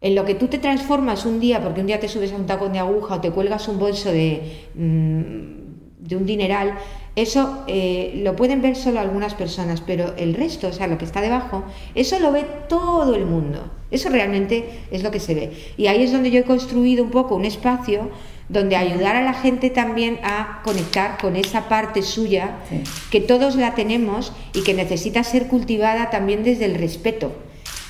[0.02, 2.46] En lo que tú te transformas un día, porque un día te subes a un
[2.46, 6.74] tacón de aguja o te cuelgas un bolso de, mm, de un dineral,
[7.16, 11.06] eso eh, lo pueden ver solo algunas personas, pero el resto, o sea, lo que
[11.06, 11.64] está debajo,
[11.96, 13.72] eso lo ve todo el mundo.
[13.92, 15.52] Eso realmente es lo que se ve.
[15.78, 18.10] Y ahí es donde yo he construido un poco un espacio
[18.50, 22.84] donde ayudar a la gente también a conectar con esa parte suya Sí.
[23.12, 27.32] que todos la tenemos y que necesita ser cultivada también desde el respeto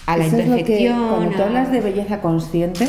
[0.05, 1.07] a la Eso es lo que, imperfección.
[1.09, 2.87] cuando tú hablas de belleza consciente,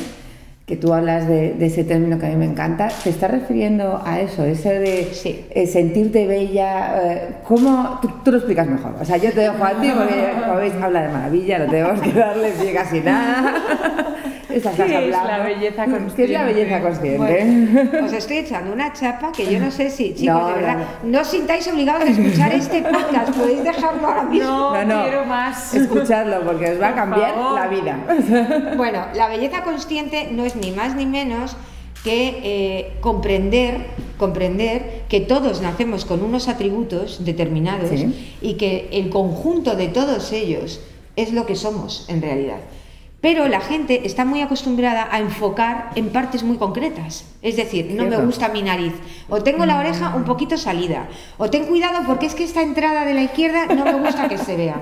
[0.67, 4.01] que tú hablas de, de ese término que a mí me encanta, ¿te estás refiriendo
[4.05, 4.45] a eso?
[4.45, 5.45] Ese de Sí.
[5.51, 7.03] eh, sentirte bella.
[7.13, 7.99] eh, ¿Cómo?
[8.01, 8.95] Tú, tú lo explicas mejor.
[8.99, 12.01] O sea, yo te dejo a ti porque, como veis, habla de maravilla, no tenemos
[12.01, 13.55] que darle pie casi nada.
[14.63, 15.85] ¿Qué es la belleza
[16.17, 17.19] ¿Qué es la belleza consciente?
[17.19, 17.19] consciente?
[17.91, 20.77] Bueno, os estoy echando una chapa que yo no sé si, chicos, No, de verdad,
[21.03, 24.47] no, no, os sintáis obligados a escuchar este podcast, podéis dejarlo ahora mismo.
[24.49, 25.03] No, No, no.
[25.05, 25.75] quiero más.
[25.75, 27.99] Escuchadlo porque os va a cambiar la vida.
[28.77, 31.57] Bueno, la belleza consciente no es ni más ni menos
[32.03, 33.87] que eh, comprender,
[34.19, 38.37] comprender que todos nacemos con unos atributos determinados Sí.
[38.43, 40.81] y que el conjunto de todos ellos
[41.17, 42.59] es lo que somos en realidad.
[43.25, 47.25] Pero la gente está muy acostumbrada a enfocar en partes muy concretas.
[47.41, 48.93] Es decir, no me gusta mi nariz,
[49.31, 51.09] o tengo la oreja un poquito salida,
[51.39, 54.37] o ten cuidado porque es que esta entrada de la izquierda no me gusta que
[54.37, 54.77] se vea.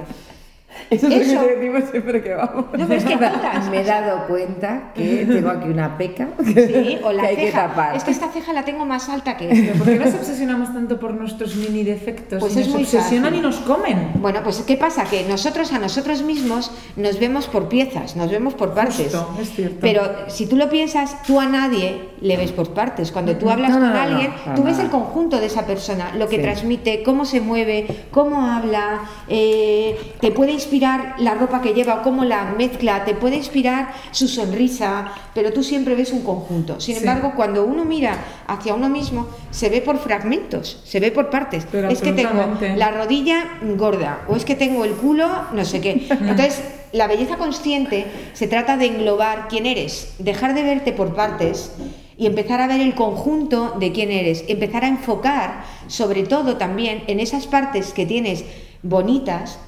[0.90, 1.40] Eso es Eso.
[1.40, 2.64] lo que decimos siempre que vamos.
[2.72, 3.16] No, pero es que
[3.70, 7.46] Me he dado cuenta que tengo aquí una peca Sí, o la que hay que
[7.46, 7.68] ceja.
[7.68, 7.96] tapar.
[7.96, 9.74] Es que esta ceja la tengo más alta que esta.
[9.78, 12.40] ¿Por qué nos obsesionamos tanto por nuestros mini defectos?
[12.40, 13.38] Pues Y es nos muy obsesionan fácil.
[13.38, 14.12] y nos comen.
[14.16, 15.04] Bueno, pues ¿qué pasa?
[15.04, 18.96] Que nosotros a nosotros mismos nos vemos por piezas, nos vemos por partes.
[19.14, 19.78] Justo, es cierto.
[19.80, 23.12] Pero si tú lo piensas, tú a nadie le ves por partes.
[23.12, 25.66] Cuando tú hablas No, no, con no, no, alguien, tú ves el conjunto de esa
[25.66, 26.42] persona, lo que Sí.
[26.42, 32.02] transmite, cómo se mueve, cómo habla, eh, te puede inspirar la ropa que lleva o
[32.02, 36.80] cómo la mezcla, te puede inspirar su sonrisa, pero tú siempre ves un conjunto.
[36.80, 37.00] Sin Sí.
[37.00, 41.66] embargo, cuando uno mira hacia uno mismo, se ve por fragmentos, se ve por partes.
[41.70, 45.80] Pero es que tengo la rodilla gorda o es que tengo el culo no sé
[45.80, 46.06] qué.
[46.10, 51.72] Entonces, la belleza consciente se trata de englobar quién eres, dejar de verte por partes
[52.16, 57.02] y empezar a ver el conjunto de quién eres, empezar a enfocar sobre todo también
[57.06, 58.44] en esas partes que tienes
[58.82, 59.58] bonitas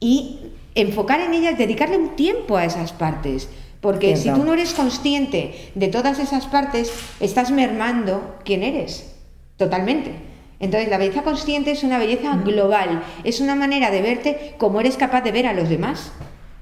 [0.00, 0.38] y
[0.74, 3.48] enfocar en ellas, dedicarle un tiempo a esas partes.
[3.80, 9.14] Porque si tú no eres consciente de todas esas partes, estás mermando quién eres,
[9.56, 10.10] totalmente.
[10.58, 14.98] Entonces, la belleza consciente es una belleza global, es una manera de verte como eres
[14.98, 16.12] capaz de ver a los demás.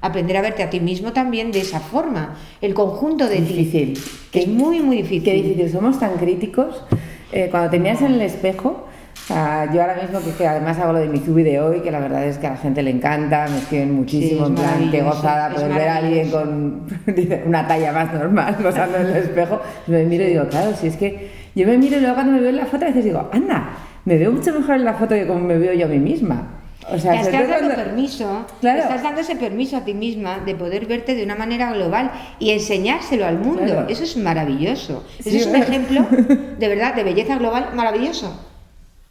[0.00, 3.94] Aprender a verte a ti mismo también de esa forma, el conjunto de Difícil.
[3.94, 4.00] ti.
[4.30, 5.24] Que es muy, muy difícil.
[5.24, 6.84] Qué difícil, somos tan críticos.
[7.32, 8.86] Eh, cuando te miras en el espejo,
[9.30, 11.80] o sea, yo ahora mismo que, que además hago lo de mi zubi de hoy,
[11.80, 14.54] que la verdad es que a la gente le encanta, me escriben muchísimo, es en
[14.54, 16.86] plan, qué gozada poder ver a alguien con
[17.46, 19.60] una talla más normal posando en el espejo.
[19.86, 22.40] Me miro y digo, claro, si es que yo me miro y luego cuando me
[22.40, 23.68] veo en la foto a veces digo, anda,
[24.06, 26.54] me veo mucho mejor en la foto que como me veo yo a mí misma.
[26.90, 28.80] O sea, sobre estás dando cuando- permiso, Claro.
[28.80, 32.48] estás dando ese permiso a ti misma de poder verte de una manera global y
[32.50, 33.62] enseñárselo al mundo.
[33.62, 33.86] Claro.
[33.90, 35.04] Eso es maravilloso.
[35.18, 36.06] Eso es un ejemplo
[36.58, 38.42] de verdad de belleza global maravilloso.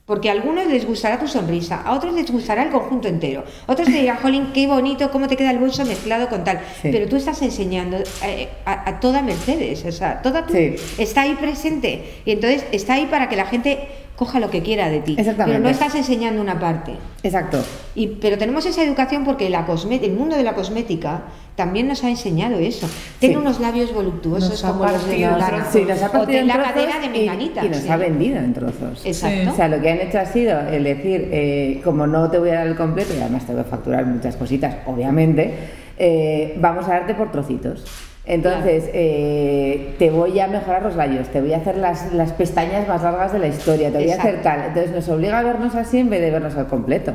[0.08, 3.44] Porque a algunos les gustará tu sonrisa, a otros les gustará el conjunto entero.
[3.68, 6.62] Otros te dirán, Jolín, qué bonito, cómo te queda el bolso mezclado con tal.
[6.82, 6.90] Sí.
[6.94, 10.76] Pero tú estás enseñando eh, a, a toda Mercedes, o sea, toda Sí.
[10.98, 12.22] está ahí presente.
[12.24, 13.80] Y entonces está ahí para que la gente
[14.18, 15.16] coja lo que quiera de ti.
[15.18, 15.54] Exactamente.
[15.54, 16.94] Pero no estás enseñando una parte.
[17.24, 17.64] Exacto.
[17.96, 21.22] Y, pero tenemos esa educación porque la cosme- el mundo de la cosmética
[21.56, 22.90] también nos ha enseñado eso.
[23.20, 23.42] Tiene Sí.
[23.42, 25.16] unos labios voluptuosos Nos como los de.
[25.72, 27.64] Sí, nos ha o partido ten en la cadera de y- menganita.
[27.66, 27.90] y, nos sí.
[27.90, 29.06] ha vendido en trozos.
[29.06, 29.52] Exacto.
[29.52, 32.50] O sea, lo que han hecho ha sido el decir, eh, como no te voy
[32.50, 35.54] a dar el completo y además te voy a facturar muchas cositas, obviamente,
[36.00, 37.86] eh, vamos a darte por trocitos.
[38.28, 42.86] Entonces, eh, te voy a mejorar los labios, te voy a hacer las, las pestañas
[42.88, 44.66] más largas de la historia, te voy a hacer tal.
[44.68, 47.14] Entonces, nos obliga a vernos así en vez de vernos al completo.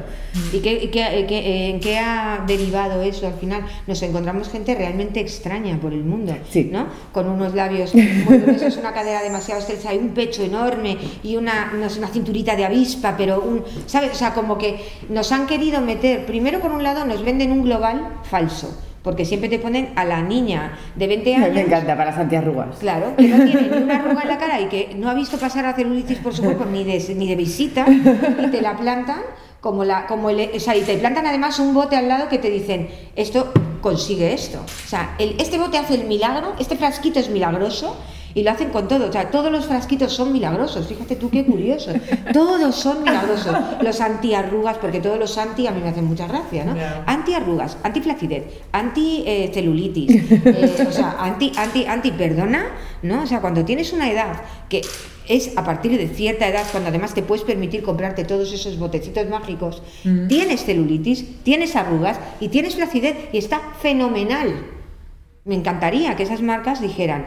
[0.55, 3.63] ¿Y qué, qué- qué- en qué ha derivado eso al final?
[3.87, 6.71] Nos encontramos gente realmente extraña por el mundo, Sí.
[6.73, 6.87] ¿no?
[7.13, 11.73] Con unos labios muy gruesos, una cadera demasiado estrecha y un pecho enorme y una,
[11.75, 14.13] no sé, una cinturita de avispa, pero un, ¿sabes?
[14.13, 14.77] O sea, como que
[15.11, 19.49] nos han querido meter, primero por un lado nos venden un global falso, porque siempre
[19.49, 22.77] te ponen a la niña de 20 años Me encanta para las antiarrugas.
[22.79, 25.39] Claro, que no tiene ni una arruga en la cara y que no ha visto
[25.39, 29.21] pasar a celulitis por su cuerpo ni de, ni de visita y te la plantan
[29.61, 32.39] como la como el, o sea, y te plantan además un bote al lado que
[32.39, 37.19] te dicen esto consigue esto o sea el- este bote hace el milagro este frasquito
[37.21, 37.97] es milagroso
[38.35, 41.45] y lo hacen con todo, o sea, todos los frasquitos son milagrosos, fíjate tú qué
[41.45, 41.93] curioso,
[42.33, 46.65] todos son milagrosos, los antiarrugas, porque todos los anti a mí me hacen mucha gracia,
[46.65, 46.77] ¿no?
[46.77, 47.05] Ya.
[47.07, 52.67] Antiarrugas, antiflacidez, anti-celulitis, eh, o sea, anti, anti, anti, perdona,
[53.03, 53.23] ¿no?
[53.23, 54.83] O sea, cuando tienes una edad que
[55.29, 59.29] es a partir de cierta edad, cuando además te puedes permitir comprarte todos esos botecitos
[59.29, 60.27] mágicos, Mm.
[60.27, 64.67] tienes celulitis, tienes arrugas y tienes flacidez y está fenomenal.
[65.45, 67.27] Me encantaría que esas marcas dijeran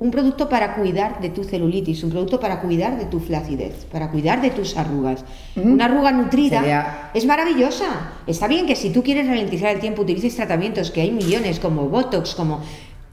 [0.00, 4.10] un producto para cuidar de tu celulitis, un producto para cuidar de tu flacidez, para
[4.10, 5.24] cuidar de tus arrugas.
[5.54, 5.72] Mm.
[5.72, 7.84] Una arruga nutrida Sería- es maravillosa.
[8.26, 11.88] Está bien que si tú quieres ralentizar el tiempo utilices tratamientos que hay millones como
[11.88, 12.60] Botox, como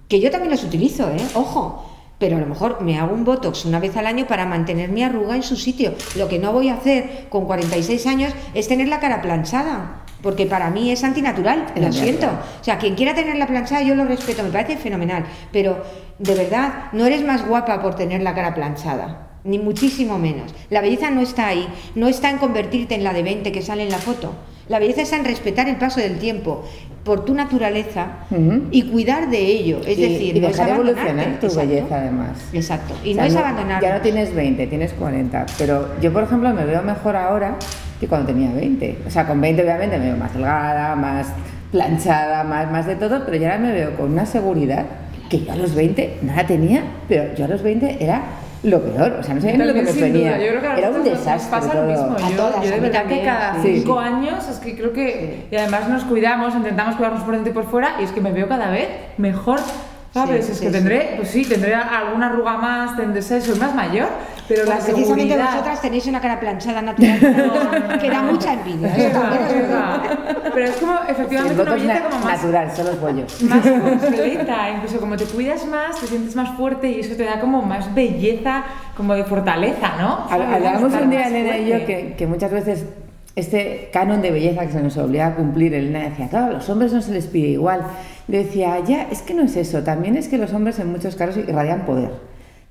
[0.07, 1.17] Que yo también los utilizo, ¿eh?
[1.35, 1.96] Ojo.
[2.19, 5.03] Pero a lo mejor me hago un botox una vez al año para mantener mi
[5.03, 5.93] arruga en su sitio.
[6.15, 10.03] Lo que no voy a hacer con 46 años es tener la cara planchada.
[10.23, 12.27] Porque para mí es antinatural, lo siento.
[12.27, 15.25] O sea, quien quiera tener la planchada, yo lo respeto, me parece fenomenal.
[15.51, 15.83] Pero
[16.17, 20.53] de verdad, no eres más guapa por tener la cara planchada ni muchísimo menos.
[20.69, 23.83] La belleza no está ahí, no está en convertirte en la de 20 que sale
[23.83, 24.33] en la foto.
[24.69, 26.65] La belleza está en respetar el paso del tiempo
[27.05, 28.07] por tu naturaleza
[28.69, 29.79] y cuidar de ello.
[29.79, 32.37] Es decir, y dejar evolucionar tu belleza además.
[32.51, 32.93] Exacto.
[33.03, 33.81] Y no es abandonar.
[33.81, 35.45] Ya no tienes 20, tienes 40.
[35.57, 37.55] Pero yo, por ejemplo, me veo mejor ahora
[38.01, 38.97] que cuando tenía 20.
[39.07, 41.27] O sea, con 20 obviamente me veo más delgada, más
[41.71, 44.85] planchada, más, más de todo, pero ya ahora me veo con una seguridad
[45.29, 48.23] que yo a los 20 no la tenía, pero yo a los 20 era
[48.67, 50.37] lo peor, o sea, no sabía ni lo que me venía.
[50.37, 51.51] Era un desastre.
[51.51, 52.15] Pasa lo mismo.
[52.35, 55.45] Yo, yo de verdad que cada cinco años es que creo que.
[55.51, 58.31] Y además nos cuidamos, intentamos cuidarnos por dentro y por fuera, y es que me
[58.31, 59.59] veo cada vez mejor.
[60.13, 60.49] ¿Sabes?
[60.49, 64.07] es que tendré, pues sí, tendré alguna arruga más, tendré soy más mayor,
[64.47, 65.51] pero la precisamente seguridad...
[65.51, 67.19] vosotras tenéis una cara planchada natural
[68.01, 68.93] que da mucha envidia.
[70.53, 72.43] pero es como, efectivamente, una belleza como más...
[72.43, 73.41] Natural, son los pollos.
[73.43, 77.39] Más completa, incluso como te cuidas más, te sientes más fuerte y eso te da
[77.39, 78.63] como más belleza,
[78.95, 80.27] como de fortaleza, ¿no?
[80.29, 82.85] Hablábamos un día, Elena y yo, que, que muchas veces
[83.37, 86.69] este canon de belleza que se nos obliga a cumplir, Elena decía, claro, a los
[86.69, 87.81] hombres no se les pide igual.
[88.27, 91.15] Le decía, ya, es que no es eso, también es que los hombres en muchos
[91.15, 92.09] casos irradian poder.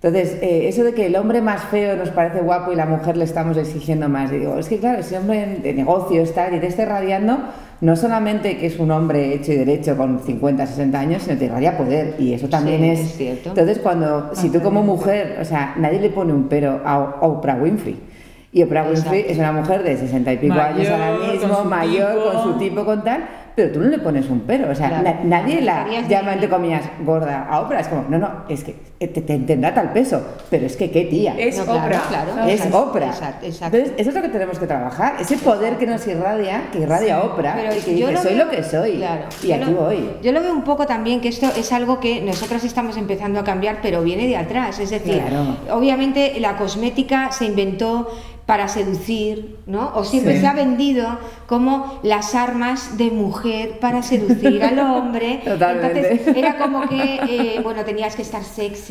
[0.02, 3.16] Entonces, eh, eso de que el hombre más feo nos parece guapo y la mujer
[3.16, 6.66] le estamos exigiendo más, digo, es que claro, ese hombre de negocio está y te
[6.66, 7.38] está irradiando
[7.80, 11.40] no solamente que es un hombre hecho y derecho con 50, 60 años, sino que
[11.40, 13.16] te irradia poder y eso también es...
[13.16, 13.50] cierto.
[13.50, 17.56] Entonces, cuando, si tú como mujer, o sea, nadie le pone un pero a Oprah
[17.56, 18.15] Winfrey.
[18.52, 22.42] Y Oprah Winfrey es una mujer de 60 y pico años ahora mismo, mayor, con
[22.42, 24.70] su tipo, con tal, pero tú no le pones un pero.
[24.70, 27.80] O sea, nadie la llama, entre comillas, gorda a Oprah.
[27.80, 31.04] Es como, no, no, es que te, te tendrá tal peso, pero es que qué
[31.04, 31.34] tía.
[31.38, 32.08] Es Oprah.
[32.08, 33.40] Claro, es Oprah.
[33.42, 35.16] Entonces, eso es lo que tenemos que trabajar.
[35.20, 39.04] Ese poder que nos irradia, que irradia pero y que dice, soy lo que soy.
[39.42, 40.10] Y aquí voy.
[40.22, 43.44] Yo lo veo un poco también que esto es algo que nosotras estamos empezando a
[43.44, 44.78] cambiar, pero viene de atrás.
[44.78, 45.22] Es decir,
[45.70, 48.08] obviamente la cosmética se inventó
[48.46, 49.90] para seducir, ¿no?
[49.96, 55.40] O siempre se ha vendido como las armas de mujer para seducir al hombre.
[55.44, 58.85] Entonces era como que, eh, bueno, tenías que estar sexy,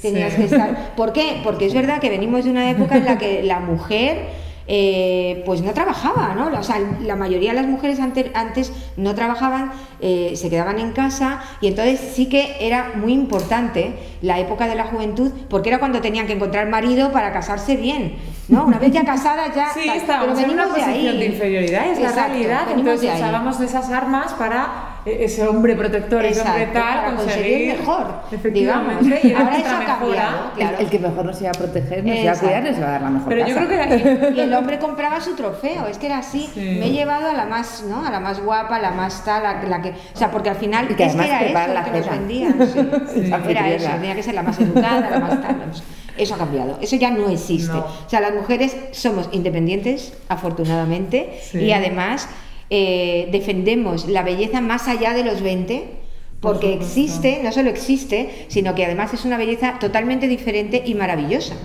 [0.00, 0.94] tenías que estar...
[0.96, 1.40] ¿Por qué?
[1.42, 4.46] Porque es verdad que venimos de una época en la que la mujer...
[4.68, 6.58] Eh, pues no trabajaba, ¿no?
[6.58, 9.70] O sea, la mayoría de las mujeres antes, antes no trabajaban,
[10.00, 14.74] eh, se quedaban en casa y entonces sí que era muy importante la época de
[14.74, 18.16] la juventud porque era cuando tenían que encontrar marido para casarse bien.
[18.48, 18.64] ¿no?
[18.64, 19.72] Una vez ya casada ya...
[19.72, 24.32] Sí, estábamos en una posición de, inferioridad, es la realidad, entonces usábamos de esas armas
[24.34, 29.84] para ese hombre protector, ese hombre tal, para conseguir, mejor, efectivamente, y ahora eso ha
[29.84, 30.76] cambiado, claro.
[30.78, 33.02] el, que mejor nos iba a proteger, nos iba a cuidar, nos iba a dar
[33.02, 36.18] la mejor Pero yo creo que y el hombre compraba su trofeo, es que era
[36.18, 38.04] así, me he llevado a la más, ¿no?
[38.04, 41.04] A la más guapa, la más tal, la, que, o sea, porque al final que
[41.04, 42.68] es que era eso lo que nos vendían,
[43.12, 43.32] sí.
[43.48, 45.56] era eso, tenía que ser la más educada, la más tal.
[46.18, 47.76] Eso ha cambiado, eso ya no existe.
[47.76, 52.28] O sea, las mujeres somos independientes, afortunadamente, y además
[52.70, 56.06] eh, defendemos la belleza más allá de los 20
[56.40, 61.56] porque existe, no solo existe, sino que además es una belleza totalmente diferente y maravillosa.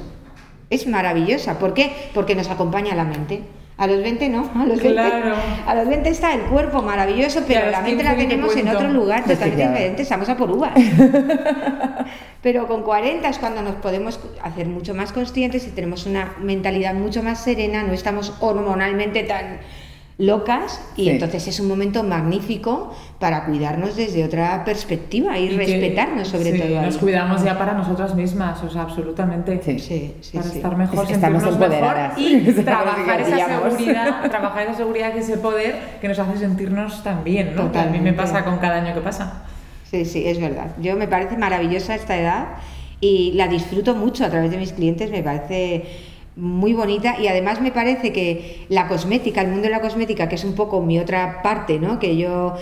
[0.70, 1.60] Es maravillosa.
[1.60, 1.92] ¿Por qué?
[2.14, 3.42] Porque nos acompaña la mente.
[3.78, 5.00] A los 20 no, a los 20,
[5.66, 9.24] a los 20 está el cuerpo maravilloso, pero la mente la tenemos en otro lugar
[9.24, 10.74] totalmente diferente, estamos a por uvas.
[12.44, 16.94] pero con 40 es cuando nos podemos hacer mucho más conscientes y tenemos una mentalidad
[16.94, 19.62] mucho más serena, no estamos hormonalmente tan
[20.22, 26.60] locas y entonces es un momento magnífico para cuidarnos desde otra perspectiva y, respetarnos sobre
[26.60, 26.82] todo.
[26.82, 29.60] Nos cuidamos ya para nosotras mismas, o sea, absolutamente.
[29.64, 29.80] Sí,
[30.22, 32.18] sí, para estar mejor, Estamos empoderadas.
[32.20, 37.24] y trabajar esa seguridad, trabajar esa seguridad y ese poder que nos hace sentirnos tan
[37.24, 37.72] bien, ¿no?
[37.72, 39.44] Que a mí me pasa con cada año que pasa.
[39.90, 40.76] Sí, sí, es verdad.
[40.80, 42.48] Yo me parece maravillosa esta edad
[43.00, 47.60] y la disfruto mucho a través de mis clientes, me parece muy bonita y además
[47.60, 50.98] me parece que la cosmética, el mundo de la cosmética, que es un poco mi
[50.98, 52.00] otra parte, ¿no?
[52.00, 52.56] que yo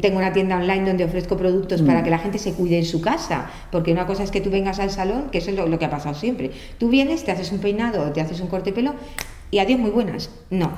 [0.00, 2.04] tengo una tienda online donde ofrezco productos para mm.
[2.04, 4.78] que la gente se cuide en su casa, porque una cosa es que tú vengas
[4.78, 7.58] al salón, que eso es lo, que ha pasado siempre, tú vienes, te haces un
[7.58, 8.94] peinado o te haces un corte de pelo
[9.50, 10.72] y adiós muy buenas, no.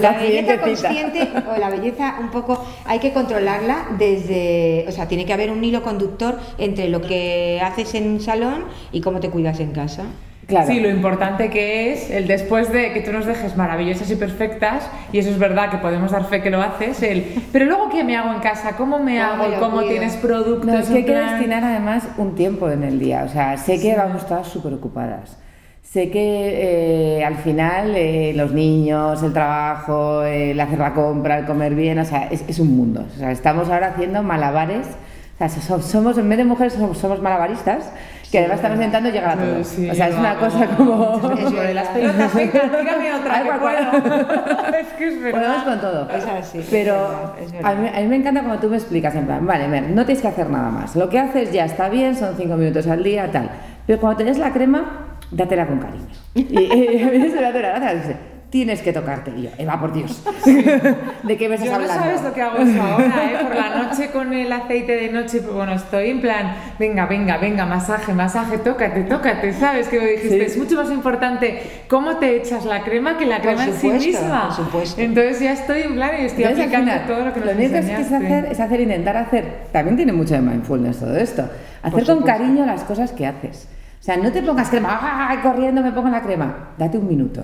[0.00, 5.26] La belleza consciente o la belleza un poco hay que controlarla desde, o sea, tiene
[5.26, 9.30] que haber un hilo conductor entre lo que haces en un salón y cómo te
[9.30, 10.06] cuidas en casa.
[10.46, 10.68] Claro.
[10.68, 14.88] Sí, lo importante que es el después de que tú nos dejes maravillosas y perfectas,
[15.12, 18.04] y eso es verdad que podemos dar fe que lo haces, el, pero luego ¿qué
[18.04, 18.76] me hago en casa?
[18.76, 19.48] ¿Cómo me ¿Cómo hago?
[19.48, 19.90] me ¿Cómo cuido?
[19.90, 20.66] tienes productos?
[20.66, 23.24] No, es que hay que destinar además un tiempo en el día.
[23.24, 25.36] O sea, sé que vamos todas súper ocupadas.
[25.82, 31.46] Sé que eh, al final eh, los niños, el trabajo, el hacer la compra, el
[31.46, 33.04] comer bien, o sea, es, es un mundo.
[33.16, 34.86] O sea, estamos ahora haciendo malabares.
[35.34, 37.90] O sea, so- somos, en vez de mujeres, somos malabaristas,
[38.36, 39.64] que además estamos intentando llegar a todo.
[39.64, 41.32] Sí, o sea, es una cosa como...
[41.38, 44.76] Es de las pelotas, venga, dígame otra que puedo.
[44.78, 45.40] es que es verdad.
[45.40, 46.10] Podemos con todo.
[46.10, 47.72] Es así, es Pero verdad, es verdad.
[47.72, 50.04] a, mí, a mí me encanta cuando tú me explicas en plan, vale, Mer, no
[50.04, 50.94] tienes que hacer nada más.
[50.96, 53.48] Lo que haces ya está bien, son cinco minutos al día, tal.
[53.86, 56.04] Pero cuando tenés la crema, dátela con cariño.
[56.34, 58.16] Y, y a mí se me hace gracia,
[58.50, 59.32] tienes que tocarte.
[59.36, 60.22] Y yo, Eva, por Dios.
[61.22, 63.36] ¿De qué me estás Yo no sabes lo que hago eso ahora, ¿eh?
[63.42, 67.36] Por la noche con el aceite de noche, pues bueno, estoy en plan, venga, venga,
[67.38, 69.88] venga, masaje, masaje, tócate, tócate, ¿sabes?
[69.88, 70.44] Que me dijiste, Sí.
[70.44, 74.06] es mucho más importante cómo te echas la crema que la crema en sí supuesto,
[74.22, 74.46] misma.
[74.46, 75.00] por supuesto.
[75.00, 77.72] Entonces ya estoy en plan y estoy Entonces, aplicando final, todo lo que nos único
[77.72, 79.44] que es hacer es hacer, intentar hacer.
[79.72, 81.42] También tiene mucho de mindfulness todo esto.
[81.82, 82.24] Hacer con supuesto.
[82.24, 83.68] cariño las cosas que haces.
[84.00, 86.70] O sea, no te pongas crema, ¡ay, corriendo me pongo la crema.
[86.78, 87.42] Date un minuto.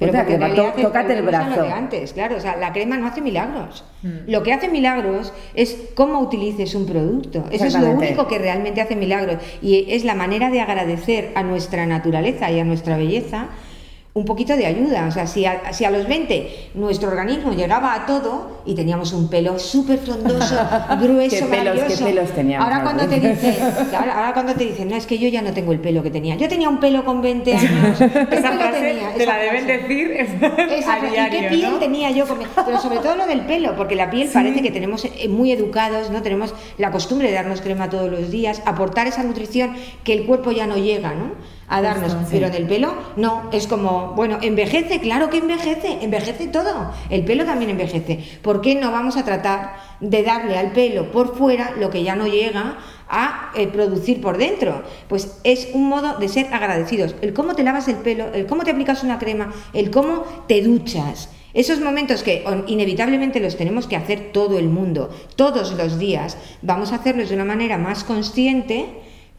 [0.00, 1.62] Pero la crema, realidad tó- tócate el lo brazo.
[1.62, 3.84] de antes, claro, o sea, la crema no hace milagros.
[4.26, 7.44] Lo que hace milagros es cómo utilices un producto.
[7.50, 11.42] Eso es lo único que realmente hace milagros y es la manera de agradecer a
[11.42, 13.48] nuestra naturaleza y a nuestra belleza
[14.12, 15.06] un poquito de ayuda.
[15.06, 19.12] O sea, si a, si a los 20 nuestro organismo llegaba a todo y teníamos
[19.12, 20.56] un pelo súper frondoso,
[21.00, 22.04] grueso, Qué pelos, qué maravilloso.
[22.04, 23.28] pelos teníamos Ahora cuando te 20.
[23.28, 23.64] dicen,
[23.96, 26.10] ahora, ahora cuando te dicen, no, es que yo ya no tengo el pelo que
[26.10, 26.34] tenía.
[26.36, 27.98] Yo tenía un pelo con 20 años.
[27.98, 28.04] ¿Qué
[28.36, 29.14] Esa pelo frase tenía?
[29.14, 31.78] te Esa la deben decir Esa- a ¿Y diario, qué piel ¿no?
[31.78, 32.26] tenía yo?
[32.26, 35.28] con mi- Pero sobre todo lo del pelo, porque la piel parece que tenemos eh,
[35.28, 36.20] muy educados, ¿no?
[36.20, 40.50] Tenemos la costumbre de darnos crema todos los días, aportar esa nutrición que el cuerpo
[40.50, 41.59] ya no llega, ¿no?
[41.70, 42.12] A darnos.
[42.12, 42.32] Justo, sí.
[42.32, 43.48] Pero en el pelo, no.
[43.52, 46.92] Es como, bueno, envejece, claro que envejece, envejece todo.
[47.08, 48.18] El pelo también envejece.
[48.42, 52.16] ¿Por qué no vamos a tratar de darle al pelo por fuera lo que ya
[52.16, 52.78] no llega
[53.10, 54.82] a eh, producir por dentro.
[55.08, 57.16] Pues es un modo de ser agradecidos.
[57.20, 60.62] El cómo te lavas el pelo, el cómo te aplicas una crema, el cómo te
[60.62, 61.28] duchas.
[61.52, 66.92] Esos momentos que inevitablemente los tenemos que hacer todo el mundo, todos los días, vamos
[66.92, 68.86] a hacerlos de una manera más consciente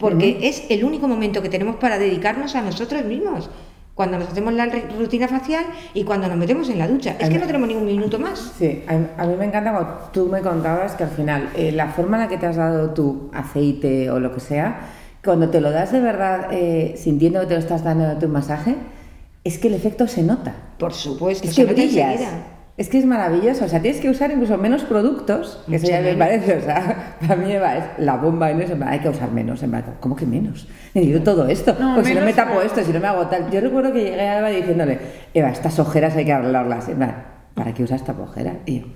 [0.02, 3.48] porque es el único momento que tenemos para dedicarnos a nosotros mismos.
[3.94, 4.66] Cuando nos hacemos la
[4.98, 7.14] rutina facial y cuando nos metemos en la ducha.
[7.18, 8.52] Es que no tenemos ningún minuto más.
[8.58, 11.88] Sí, a, a mí me encanta cuando tú me contabas que al final eh, la
[11.88, 14.88] forma en la que te has dado tu aceite o lo que sea,
[15.24, 18.76] cuando te lo das de verdad eh, sintiendo que te lo estás dando tu masaje,
[19.44, 20.54] es que el efecto se nota.
[20.78, 22.12] Por supuesto, Es se que nota brillas.
[22.12, 22.42] enseguida.
[22.76, 23.64] Es que es maravilloso.
[23.64, 25.62] O sea, tienes que usar incluso menos productos.
[25.68, 26.56] Que eso ya me parece.
[26.56, 28.74] O sea, para mí Eva, es la bomba en eso.
[28.84, 29.62] Hay que usar menos.
[29.62, 30.66] En plan, ¿Cómo que menos?
[30.94, 31.76] Necesito todo esto.
[31.78, 33.50] No, pues si no me tapo esto, si no me hago tal.
[33.50, 34.98] Yo recuerdo que llegué a Eva diciéndole,
[35.34, 36.88] Eva, estas ojeras hay que arreglarlas.
[36.88, 38.56] En plan, ¿para qué usas tapaojeras?
[38.64, 38.86] Y yo,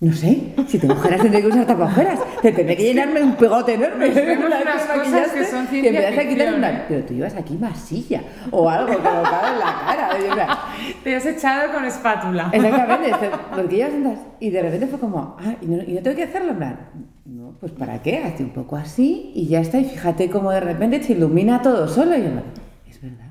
[0.00, 2.20] no sé, si tengo ojeras tendré que usar tapaojeras.
[2.42, 4.08] Te tendré que llenarme un pegote enorme.
[4.08, 6.70] Unas te cosas maquillaste, que son y ciencia empiezas a quitar una...
[6.70, 6.84] ¿eh?
[6.88, 10.58] Pero tú llevas aquí masilla o algo colocado en la cara.
[11.02, 12.50] Te has echado con espátula.
[12.52, 16.16] Exactamente, porque ya sentas y de repente fue como, ah, ¿y no, y no tengo
[16.16, 16.50] que hacerlo?
[16.50, 16.78] En plan,
[17.24, 18.18] no, pues ¿para qué?
[18.18, 19.78] Hazte un poco así y ya está.
[19.78, 22.16] Y fíjate cómo de repente se ilumina todo solo.
[22.16, 22.44] Y yo, en plan,
[22.90, 23.30] es verdad.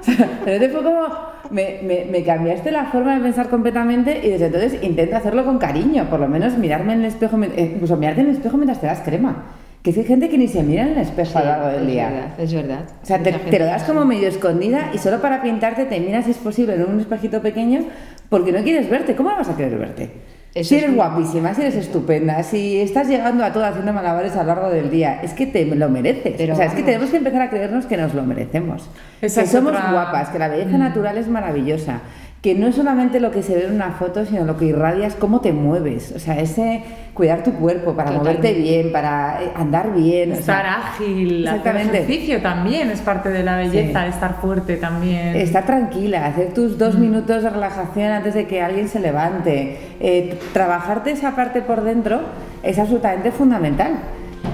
[0.00, 1.06] O sea, repente fue como,
[1.50, 5.58] me, me, me cambiaste la forma de pensar completamente y desde entonces intento hacerlo con
[5.58, 8.80] cariño, por lo menos mirarme en el espejo, eh, incluso mirarte en el espejo mientras
[8.80, 9.44] te das crema.
[9.82, 11.66] Que es que hay gente que ni se mira en el espejo a lo largo
[11.68, 12.08] del es día.
[12.08, 12.84] verdad, es verdad.
[13.02, 16.24] O sea, te, te lo das como medio escondida y solo para pintarte te miras
[16.24, 17.82] si es posible en un espejito pequeño
[18.30, 19.14] porque no quieres verte.
[19.14, 20.10] ¿Cómo no vas a querer verte?
[20.54, 24.36] Eso si es eres guapísima, si eres estupenda, si estás llegando a todo haciendo malabares
[24.36, 26.34] a lo largo del día, es que te lo mereces.
[26.36, 28.88] Pero o sea, es que tenemos que empezar a creernos que nos lo merecemos.
[29.20, 32.02] Esa que somos otra- guapas, que la belleza natural es maravillosa.
[32.44, 35.14] Que no es solamente lo que se ve en una foto, sino lo que irradias,
[35.14, 36.12] cómo te mueves.
[36.14, 36.82] O sea, ese
[37.14, 38.48] cuidar tu cuerpo para Totalmente.
[38.48, 40.32] moverte bien, para eh, andar bien.
[40.32, 44.10] o sea, Estar ágil, hacer ejercicio también es parte de la belleza, Sí.
[44.10, 45.34] estar fuerte también.
[45.36, 46.78] Estar tranquila, hacer tus Mm.
[46.78, 49.78] dos minutos de relajación antes de que alguien se levante.
[50.00, 52.20] Eh, trabajarte esa parte por dentro
[52.62, 53.92] es absolutamente fundamental.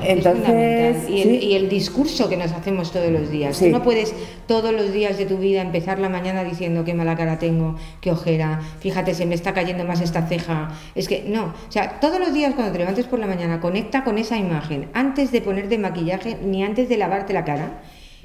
[0.03, 1.11] Es Entonces, fundamental.
[1.11, 3.57] y, el, sí, y el discurso que nos hacemos todos los días.
[3.57, 3.67] Sí.
[3.67, 4.15] Tú no puedes
[4.47, 8.13] todos los días de tu vida empezar la mañana diciendo qué mala cara tengo, qué
[8.13, 10.73] ojera, fíjate, se me está cayendo más esta ceja.
[10.95, 11.55] Es que no.
[11.69, 14.89] O sea, todos los días cuando te levantes por la mañana, conecta con esa imagen
[14.93, 17.83] antes de ponerte maquillaje ni antes de lavarte la cara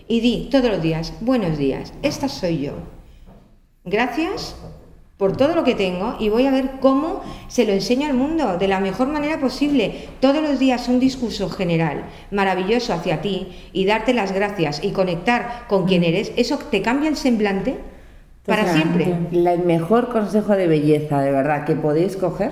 [0.08, 2.74] y di todos los días, buenos días, esta soy yo.
[3.84, 4.56] Gracias
[5.18, 8.58] por todo lo que tengo y voy a ver cómo se lo enseño al mundo
[8.58, 10.10] de la mejor manera posible.
[10.20, 15.64] Todos los días un discurso general maravilloso hacia ti y darte las gracias y conectar
[15.70, 16.06] con quien Mm.
[16.06, 17.76] eres, eso te cambia el semblante
[18.46, 19.08] para siempre.
[19.32, 22.52] La- el mejor consejo de belleza, de verdad, que podéis coger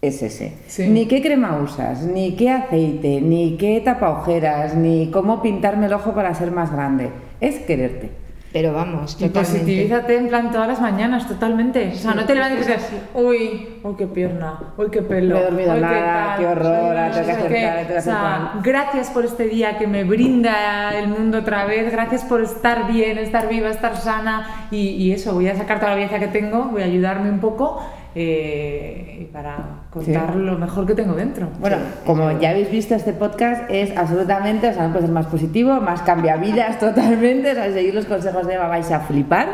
[0.00, 0.52] es ese.
[0.68, 0.86] Sí.
[0.86, 5.92] Ni qué crema usas, ni qué aceite, ni qué tapa ojeras, ni cómo pintarme el
[5.92, 7.10] ojo para ser más grande.
[7.40, 8.10] Es quererte.
[8.50, 9.58] Pero vamos, Y totalmente.
[9.58, 11.92] positivízate en plan todas las mañanas, totalmente.
[11.94, 15.34] O sea, no te levantes y es dices, uy, uy, qué pierna, uy, qué pelo.
[15.34, 17.60] No he dormido uy, nada, qué horror, uy, ahora no tengo que qué".
[17.60, 21.92] tengo que O sea, gracias por este día que me brinda el mundo otra vez,
[21.92, 25.90] gracias por estar bien, estar viva, estar sana y, y eso, voy a sacar toda
[25.90, 27.82] la belleza que tengo, voy a ayudarme un poco
[28.14, 29.56] eh, y para
[29.90, 30.38] contar Sí.
[30.38, 31.48] lo mejor que tengo dentro.
[31.60, 35.26] Bueno, como ya habéis visto, este podcast es absolutamente, o sea, no puede ser más
[35.26, 39.48] positivo, más cambia vidas totalmente, o sea, seguir los consejos de Eva vais a flipar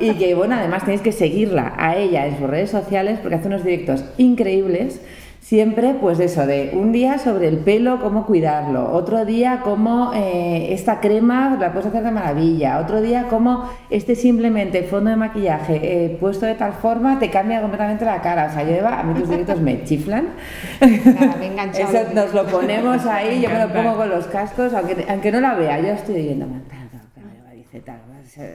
[0.00, 3.48] y que, bueno, además tenéis que seguirla a ella en sus redes sociales porque hace
[3.48, 5.00] unos directos increíbles.
[5.50, 10.68] Siempre, pues eso, de un día sobre el pelo, cómo cuidarlo, otro día cómo eh,
[10.70, 15.80] esta crema la puedes hacer de maravilla, otro día cómo este simplemente fondo de maquillaje
[15.82, 18.46] eh, puesto de tal forma te cambia completamente la cara.
[18.46, 20.28] O sea, yo Eva, a mí tus directos me chiflan.
[20.80, 21.50] Nada, me.
[21.80, 25.40] Eso nos lo ponemos ahí, yo me lo pongo con los cascos, aunque, aunque no
[25.40, 27.98] la vea, yo estoy oyendo "Mantado, que me va", dice tal,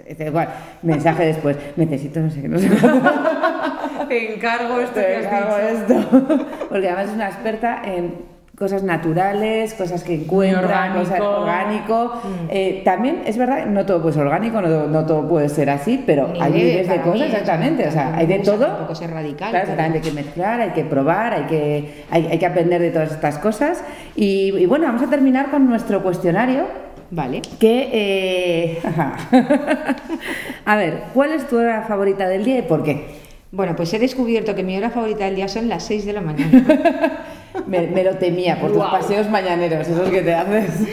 [0.07, 0.47] dice, igual,
[0.83, 2.69] mensaje después, necesito no sé qué, no sé.
[4.07, 5.95] Te encargo esto que has dicho.
[5.97, 6.45] esto.
[6.69, 10.99] Porque además es una experta en cosas naturales, cosas que encuentra, orgánico.
[10.99, 12.21] cosas orgánico.
[12.49, 16.01] Eh, también es verdad, no todo puede ser orgánico, no, no todo puede ser así,
[16.05, 17.87] pero Ni hay miles de cosas, exactamente.
[17.87, 18.65] O sea, hay de todo.
[18.67, 22.39] tampoco ser radical, Claro, pero- hay que mezclar, hay que probar, hay que, hay, hay
[22.39, 23.83] que aprender de todas estas cosas.
[24.15, 26.84] Y, y bueno, vamos a terminar con nuestro cuestionario.
[27.11, 27.41] Vale.
[27.59, 28.81] Que, eh,
[30.65, 33.25] a ver, ¿cuál es tu hora favorita del día y por qué?
[33.51, 36.21] Bueno, pues he descubierto que mi hora favorita del día son las 6 de la
[36.21, 37.21] mañana.
[37.67, 40.89] Me, me lo temía por tus paseos mañaneros, esos que te haces.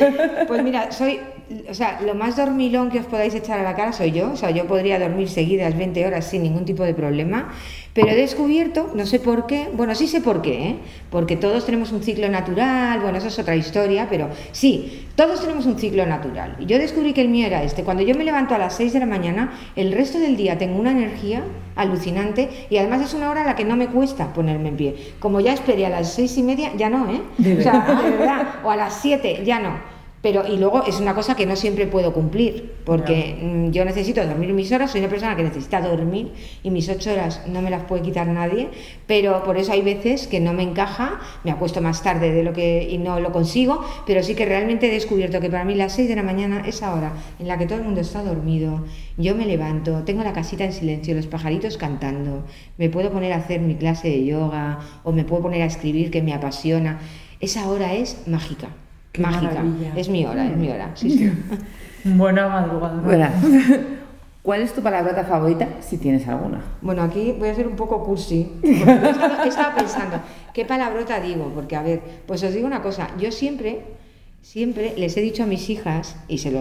[0.46, 1.18] Pues mira, soy,
[1.68, 4.30] o sea, lo más dormilón que os podáis echar a la cara soy yo.
[4.32, 7.52] O sea, yo podría dormir seguidas 20 horas sin ningún tipo de problema.
[7.94, 10.76] Pero he descubierto, no sé por qué, bueno, sí sé por qué, ¿eh?
[11.10, 15.66] porque todos tenemos un ciclo natural, bueno, eso es otra historia, pero sí, todos tenemos
[15.66, 16.56] un ciclo natural.
[16.58, 17.82] Y yo descubrí que el mío era este.
[17.82, 20.80] Cuando yo me levanto a las 6 de la mañana, el resto del día tengo
[20.80, 21.42] una energía
[21.76, 25.12] alucinante y además es una hora a la que no me cuesta ponerme en pie.
[25.18, 27.20] Como ya esperé a las seis y media, ya no, ¿eh?
[27.38, 29.91] ¿De O sea, de verdad, o a las 7, ya no.
[30.22, 34.24] Pero, y luego es una cosa que no siempre puedo cumplir, porque mm, yo necesito
[34.24, 37.70] dormir mis horas, soy una persona que necesita dormir y mis ocho horas no me
[37.70, 38.68] las puede quitar nadie,
[39.08, 42.52] pero por eso hay veces que no me encaja, me acuesto más tarde de lo
[42.52, 45.92] que y no lo consigo, pero sí que realmente he descubierto que para mí las
[45.94, 48.84] 6 de la mañana es hora en la que todo el mundo está dormido,
[49.18, 52.44] yo me levanto, tengo la casita en silencio, los pajaritos cantando,
[52.78, 56.12] me puedo poner a hacer mi clase de yoga o me puedo poner a escribir
[56.12, 57.00] que me apasiona.
[57.40, 58.68] Esa hora es mágica.
[59.12, 59.46] Qué mágica.
[59.62, 59.92] maravilla.
[59.94, 60.90] Es mi hora, es mi hora.
[60.94, 61.32] Sí, sí.
[62.04, 63.00] Buena madrugada.
[63.02, 63.26] Bueno,
[64.42, 66.60] ¿cuál es tu palabrota favorita, si tienes alguna?
[66.80, 68.50] Bueno, aquí voy a ser un poco cursi.
[68.62, 70.16] he estado pensando,
[70.52, 71.52] ¿qué palabrota digo?
[71.54, 73.10] Porque, a ver, pues os digo una cosa.
[73.18, 73.82] Yo siempre,
[74.40, 76.60] siempre les he dicho a mis hijas, y se lo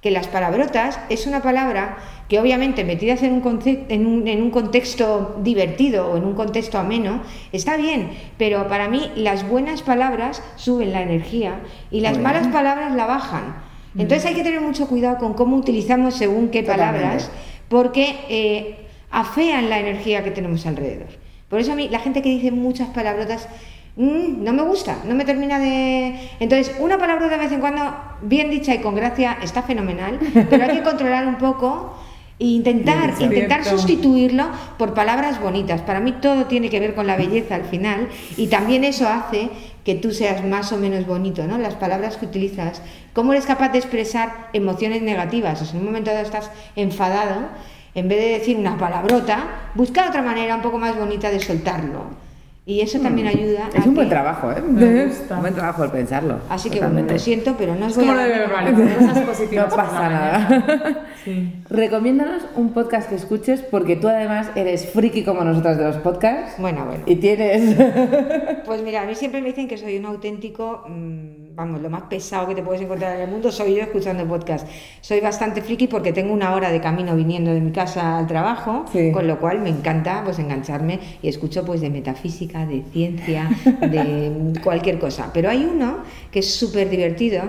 [0.00, 4.50] que las palabrotas es una palabra que obviamente metidas en un, en, un, en un
[4.50, 7.22] contexto divertido o en un contexto ameno,
[7.52, 12.94] está bien, pero para mí las buenas palabras suben la energía y las malas palabras
[12.94, 13.56] la bajan.
[13.96, 17.30] Entonces hay que tener mucho cuidado con cómo utilizamos según qué palabras,
[17.68, 21.08] porque eh, afean la energía que tenemos alrededor.
[21.48, 23.48] Por eso a mí la gente que dice muchas palabrotas
[23.98, 26.30] mm, no me gusta, no me termina de...
[26.40, 27.82] Entonces, una palabrota de vez en cuando,
[28.22, 30.18] bien dicha y con gracia, está fenomenal,
[30.48, 31.94] pero hay que controlar un poco
[32.40, 34.44] e intentar, intentar sustituirlo
[34.78, 35.82] por palabras bonitas.
[35.82, 39.50] Para mí todo tiene que ver con la belleza al final y también eso hace
[39.84, 41.58] que tú seas más o menos bonito, ¿no?
[41.58, 42.80] Las palabras que utilizas,
[43.12, 45.60] cómo eres capaz de expresar emociones negativas.
[45.62, 47.48] O sea, en un momento dado estás enfadado,
[47.94, 52.27] en vez de decir una palabrota, busca otra manera un poco más bonita de soltarlo.
[52.68, 54.60] Y eso también ayuda Es a un buen trabajo, ¿eh?
[54.60, 55.36] Me gusta.
[55.36, 56.38] Un buen trabajo el pensarlo.
[56.50, 60.08] Así que bueno, lo siento, pero no Es como a lo de verbalizar No pasa
[60.10, 61.06] nada.
[61.28, 61.52] Sí.
[61.68, 66.54] Recomiéndanos un podcast que escuches porque tú además eres friki como nosotras de los podcasts
[66.58, 67.02] Bueno, bueno.
[67.06, 67.76] y tienes...
[68.64, 72.02] Pues mira, a mí siempre me dicen que soy un auténtico, mm, vamos, lo más
[72.02, 74.66] pesado que te puedes encontrar en el mundo soy yo escuchando podcast.
[75.00, 78.84] Soy bastante friki porque tengo una hora de camino viniendo de mi casa al trabajo,
[78.92, 79.10] Sí.
[79.12, 83.48] con lo cual me encanta pues engancharme y escucho pues de metafísica, de ciencia,
[83.80, 85.30] de cualquier cosa.
[85.32, 85.98] Pero hay uno
[86.30, 87.42] que es súper divertido.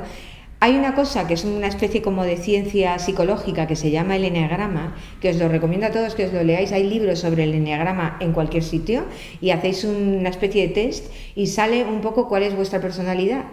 [0.62, 4.26] Hay una cosa que es una especie como de ciencia psicológica que se llama el
[4.26, 6.74] enneagrama, que os lo recomiendo a todos que os lo leáis.
[6.74, 9.05] Hay libros sobre el enneagrama en cualquier sitio
[9.39, 13.45] y hacéis una especie de test y sale un poco cuál es vuestra personalidad.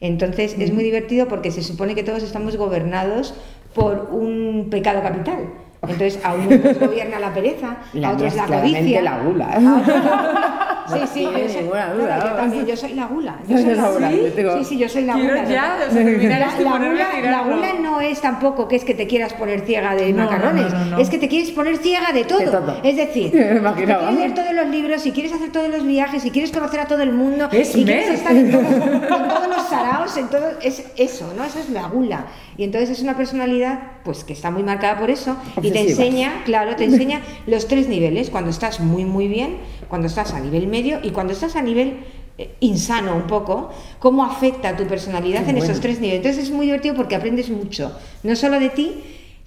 [0.00, 3.34] Entonces es muy divertido porque se supone que todos estamos gobernados
[3.74, 5.50] por un pecado capital.
[5.82, 9.02] Entonces a unos nos gobierna la pereza, La a otros la codicia.
[9.02, 10.60] la gula.
[10.86, 13.36] Sí, sí, No yo soy, claro, yo también, yo soy la gula.
[13.48, 14.18] Yo soy la gula, ¿Sí?
[14.58, 15.44] sí, sí, yo soy la gula.
[15.48, 15.88] ya, total.
[15.88, 16.46] o sea, terminar La,
[16.78, 17.56] gula, la tirarlo.
[17.56, 20.78] gula no es tampoco que es que te quieras poner ciega de No, macarrones, no,
[20.80, 20.98] no, no.
[20.98, 22.38] es que te quieres poner ciega de todo.
[22.38, 22.76] De todo.
[22.82, 26.30] Es decir, si quieres leer todos los libros, si quieres hacer todos los viajes, si
[26.30, 29.62] quieres conocer a todo el mundo, Es y quieres estar en, todos- en todos los
[29.68, 31.44] saraos, en todo, es eso, ¿no?
[31.44, 32.26] Eso es la gula.
[32.56, 35.90] Y entonces es una personalidad pues que está muy marcada por eso y te Obsesiva.
[36.04, 39.56] enseña, claro, te enseña los tres niveles, cuando estás muy muy bien,
[39.94, 41.98] cuando estás a nivel medio y cuando estás a nivel
[42.36, 43.70] eh, insano un poco,
[44.00, 45.70] cómo afecta tu personalidad Qué en bueno.
[45.70, 46.26] esos tres niveles.
[46.26, 49.04] Entonces es muy divertido porque aprendes mucho, no solo de ti,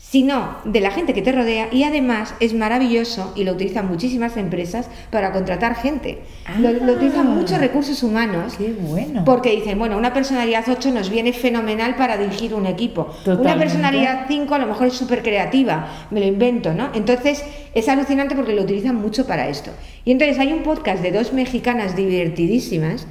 [0.09, 4.37] sino de la gente que te rodea y además es maravilloso y lo utilizan muchísimas
[4.37, 6.21] empresas para contratar gente.
[6.59, 7.31] Lo, lo utilizan Ah.
[7.31, 8.55] muchos recursos humanos.
[8.57, 9.25] Qué bueno.
[9.25, 13.13] Porque dicen, bueno, una personalidad 8 nos viene fenomenal para dirigir un equipo.
[13.25, 16.89] Una personalidad 5 a lo mejor es súper creativa, me lo invento, ¿no?
[16.93, 17.43] Entonces
[17.73, 19.71] es alucinante porque lo utilizan mucho para esto.
[20.05, 23.07] Y entonces hay un podcast de dos mexicanas divertidísimas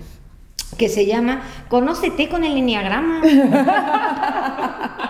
[0.79, 3.21] que se llama Conócete con el Enneagrama.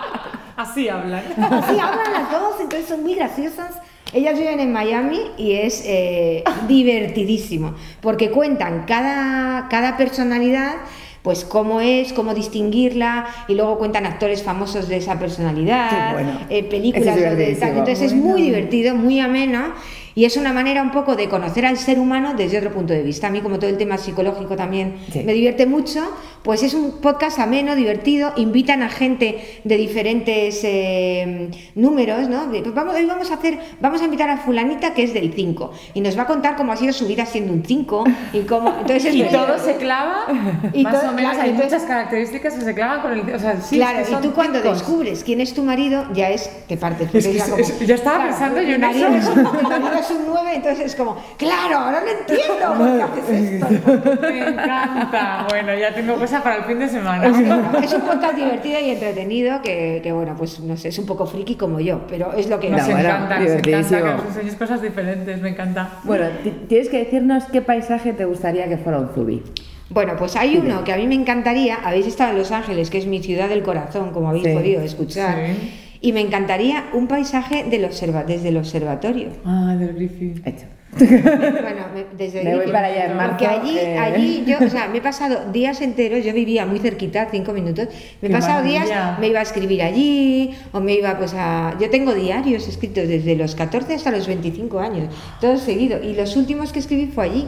[0.71, 1.23] Así hablan.
[1.39, 3.79] Así hablan las dos, entonces son muy graciosas.
[4.13, 10.77] Ellas viven en Miami y es eh, divertidísimo, porque cuentan cada, cada personalidad,
[11.23, 16.39] pues cómo es, cómo distinguirla, y luego cuentan actores famosos de esa personalidad, Qué bueno.
[16.49, 19.73] eh, películas, es de- entonces es muy divertido, muy ameno,
[20.17, 23.03] y es una manera un poco de conocer al ser humano desde otro punto de
[23.05, 23.29] vista.
[23.29, 25.23] A mí, como todo el tema psicológico también Sí.
[25.25, 26.01] me divierte mucho,
[26.43, 32.47] pues es un podcast ameno, divertido, invitan a gente de diferentes eh, números, ¿no?
[32.47, 35.33] De, pues vamos, hoy vamos a hacer, vamos a invitar a fulanita que es del
[35.35, 38.41] 5 y nos va a contar cómo ha sido su vida siendo un 5 y
[38.41, 38.71] cómo...
[38.81, 39.67] Entonces es Y muy todo divertido.
[39.73, 40.25] se clava,
[40.73, 43.35] Y más todo- o menos, claro, hay entonces- muchas características que se clavan con el...
[43.35, 46.31] O sea, sí, claro, es que y tú cuando descubres quién es tu marido, ya
[46.31, 47.15] es, te partes.
[47.15, 49.09] Es que es- yo estaba pensando yo en eso.
[49.11, 54.21] Marido es un 9, entonces es como, claro, ahora lo entiendo, ¿por qué haces esto?
[54.21, 55.47] Me encanta.
[55.49, 57.27] Bueno, ya tengo cosa para el fin de semana.
[57.83, 61.27] Es un podcast divertido y entretenido que, que, bueno, pues no sé, es un poco
[61.27, 64.55] friki como yo, pero es lo que Nos No, encanta, nos encanta que nos enseñes
[64.57, 65.91] cosas diferentes, me encanta.
[66.05, 69.43] Bueno, ti- tienes que decirnos qué paisaje te gustaría que fuera un zubi.
[69.89, 72.99] Bueno, pues hay uno que a mí me encantaría, habéis estado en Los Ángeles, que
[72.99, 74.53] es mi ciudad del corazón, como habéis Sí.
[74.53, 75.83] podido escuchar, Sí.
[76.01, 79.29] Y me encantaría un paisaje del observa desde el observatorio.
[79.45, 80.47] Ah, del Griffith.
[80.47, 80.67] Hecho.
[80.99, 83.99] Bueno, me- desde Me voy para allá en marzo, Porque allí, eh.
[83.99, 87.89] allí yo, o sea, me he pasado días enteros, yo vivía muy cerquita, cinco minutos,
[88.23, 88.89] me he pasado días,
[89.21, 91.75] me iba a escribir allí, o me iba pues a...
[91.81, 96.35] Yo tengo diarios escritos desde los 14 hasta los 25 años, todo seguido, y los
[96.37, 97.47] últimos que escribí fue allí.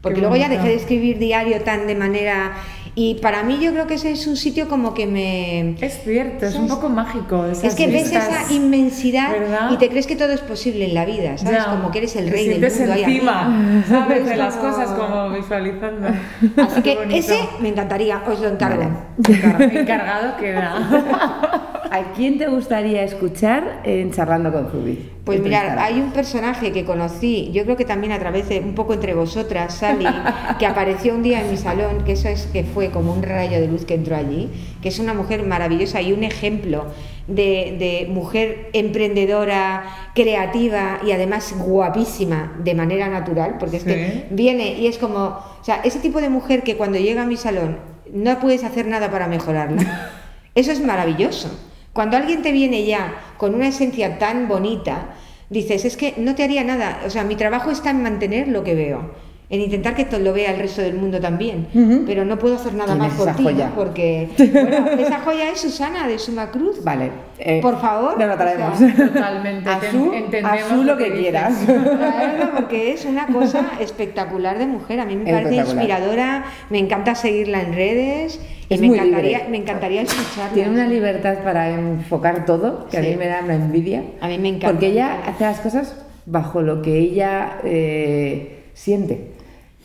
[0.00, 2.52] Porque Qué luego ya dejé de escribir diario tan de manera...
[2.98, 5.72] Y para mí yo creo que ese es un sitio como que me...
[5.84, 7.44] Es cierto, es un poco mágico.
[7.44, 8.26] Es que ves vistas.
[8.26, 9.70] esa inmensidad ¿verdad?
[9.70, 11.58] y te crees que todo es posible en la vida, ¿sabes?
[11.62, 12.94] Ya, Como que eres el rey del mundo.
[12.94, 13.84] encima.
[13.88, 14.20] ¿sabes?
[14.22, 16.08] Es De las cosas, como visualizando.
[16.56, 18.84] Así que ese me encantaría, os lo encargo.
[19.18, 21.62] Encar- Encargado queda.
[21.90, 25.10] ¿A quién te gustaría escuchar en Charlando con Zubi?
[25.24, 28.74] Pues mirar, hay un personaje que conocí, yo creo que también a través de un
[28.74, 30.06] poco entre vosotras, Sally,
[30.58, 33.60] que apareció un día en mi salón, que eso es que fue como un rayo
[33.60, 34.48] de luz que entró allí,
[34.82, 36.86] que es una mujer maravillosa y un ejemplo
[37.26, 39.84] de, de mujer emprendedora,
[40.14, 43.88] creativa y además guapísima de manera natural, porque es Sí.
[43.88, 45.18] que viene y es como,
[45.60, 47.78] o sea, ese tipo de mujer que cuando llega a mi salón
[48.12, 50.10] no puedes hacer nada para mejorarla.
[50.54, 51.50] Eso es maravilloso.
[51.96, 55.14] Cuando alguien te viene ya con una esencia tan bonita,
[55.48, 57.00] dices, es que no te haría nada.
[57.06, 59.14] O sea, mi trabajo está en mantener lo que veo,
[59.48, 61.68] en intentar que to- lo vea el resto del mundo también.
[61.72, 62.02] Ujú.
[62.04, 63.50] Pero no puedo hacer nada ¿Quién más es por esa ti, ¿no?
[63.50, 63.72] joya?
[63.76, 66.82] porque bueno, esa joya es Susana de Suma Cruz.
[66.82, 67.10] Vale.
[67.38, 68.74] eh, Por favor, Nos lo traemos.
[68.74, 69.70] o sea, Totalmente.
[69.70, 71.54] A te- su, entendemos a su lo que quieras.
[71.66, 74.98] Traerla porque es una cosa espectacular de mujer.
[75.00, 79.38] A mí me parece inspiradora, me encanta seguirla en redes y Es me muy encantaría,
[79.38, 79.50] libre.
[79.52, 80.54] me encantaría escucharla.
[80.54, 84.02] Tiene una libertad para enfocar todo que a mí me da una envidia.
[84.20, 84.70] A mí me encanta.
[84.72, 85.94] Porque ella hace las cosas
[86.26, 89.35] bajo lo que ella eh, siente.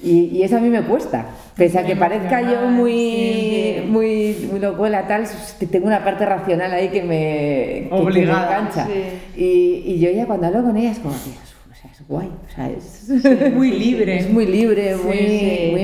[0.03, 1.25] Y, y eso a mí me cuesta.
[1.55, 3.87] Pese a que parezca yo muy, sí, sí.
[3.87, 5.25] muy, muy locuela, tal,
[5.69, 8.87] tengo una parte racional ahí que me, que- que me Obligada, engancha.
[8.87, 9.03] sí.
[9.41, 11.50] Y, y yo ya cuando hablo con ella es como, Dios,
[11.81, 13.09] sea, es guay, o sea, es
[13.55, 14.19] muy libre.
[14.19, 15.67] Es muy libre, Sí, muy, sí.
[15.71, 15.83] muy y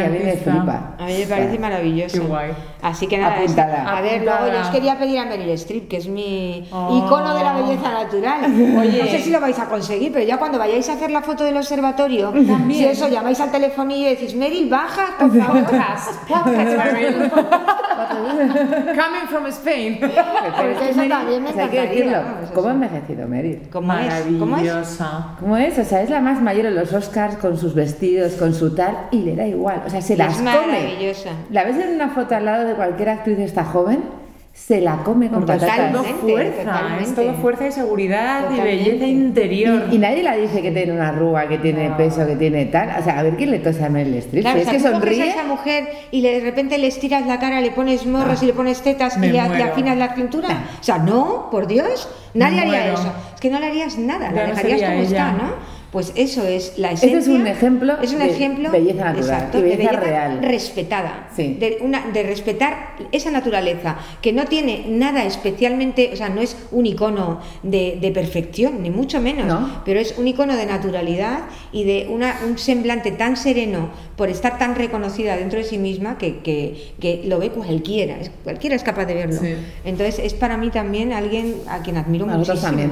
[0.00, 0.96] a mí me flipa.
[0.98, 2.20] A mí me parece O sea, maravilloso.
[2.20, 2.50] Qué guay.
[2.82, 3.96] Así que nada, Apuntada.
[3.96, 7.04] a ver, luego yo os quería pedir a Meryl Streep, que es mi Oh.
[7.06, 8.44] icono de la belleza natural.
[8.78, 9.02] Oye.
[9.04, 11.44] No sé si lo vais a conseguir, pero ya cuando vayáis a hacer la foto
[11.44, 12.70] del observatorio, También.
[12.72, 15.64] si eso llamáis al telefonillo y decís, Meryl, baja, por favor.
[17.98, 19.98] Coming from Spain.
[20.00, 22.68] Porque es que eso Meryl, también me o sea, hay que encantaría, decirlo, vamos, ¿cómo
[22.68, 23.60] ha envejecido Meryl?
[23.72, 24.14] ¿Cómo es?
[24.38, 24.62] ¿Cómo es?
[24.64, 25.27] Maravillosa.
[25.40, 25.78] ¿Cómo es?
[25.78, 28.96] O sea, es la más mayor en los Oscars con sus vestidos, con su tal,
[29.10, 29.82] y le da igual.
[29.86, 30.52] O sea, se Es las come.
[30.52, 31.30] maravillosa.
[31.50, 34.00] La ves en una foto al lado de cualquier actriz de esta joven,
[34.52, 35.92] se la come con Porque es patatas.
[35.92, 37.22] todo Totalmente, fuerza, es totalmente.
[37.22, 38.72] todo fuerza y seguridad Totalmente.
[38.72, 39.82] y belleza interior.
[39.88, 41.96] Y, y nadie la dice que tiene una arruga, que tiene No.
[41.96, 42.90] peso, que tiene tal.
[42.98, 44.42] O sea, a ver quién le tose a Meryl Streep.
[44.42, 45.30] Claro, si es o sea, que tú coges a sonríe.
[45.30, 48.44] esa mujer y le- de repente le estiras la cara, le pones morros Ah.
[48.44, 50.48] y le pones tetas y le, afinas la cintura.
[50.80, 53.12] O sea, no, por Dios, nadie haría eso.
[53.38, 55.02] Es que no le harías nada, Ya la dejarías como ella.
[55.04, 55.78] está, ¿no?
[55.92, 57.32] Pues eso es la Ese esencia.
[57.34, 60.38] es un ejemplo es un de ejemplo belleza natural exacto, de belleza real.
[60.42, 61.28] respetada.
[61.34, 61.56] Sí.
[61.58, 66.56] De, una, de respetar esa naturaleza, que no tiene nada especialmente, o sea, no es
[66.72, 69.82] un icono de, de perfección, ni mucho menos, No.
[69.84, 74.58] pero es un icono de naturalidad y de una, un semblante tan sereno por estar
[74.58, 79.04] tan reconocida dentro de sí misma que, que- que lo ve cualquiera, cualquiera es capaz
[79.06, 79.40] de verlo.
[79.40, 79.54] Sí.
[79.84, 82.60] Entonces es para mí también alguien a quien admiro A muchísimo.
[82.60, 82.90] también.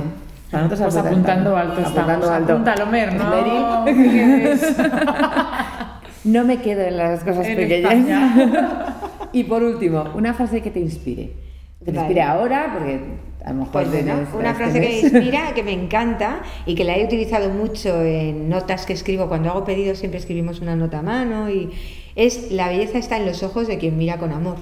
[0.53, 1.99] Nosotros Pues apuntando- alto estamos.
[1.99, 2.53] apuntando alto.
[2.53, 3.85] Apúntalo, Mer, ¿no?
[6.25, 8.37] No me quedo en las cosas en pequeñas.
[9.33, 11.33] Y por último, una frase que te inspire.
[11.81, 11.99] Que te Vale.
[12.01, 13.01] inspire ahora, porque
[13.45, 16.97] a lo mejor Pues una frase que me inspira, que me encanta y que la
[16.97, 19.29] he utilizado mucho en notas que escribo.
[19.29, 21.71] Cuando hago pedidos siempre escribimos una nota a mano y
[22.15, 24.57] es la belleza está en los ojos de quien mira con amor.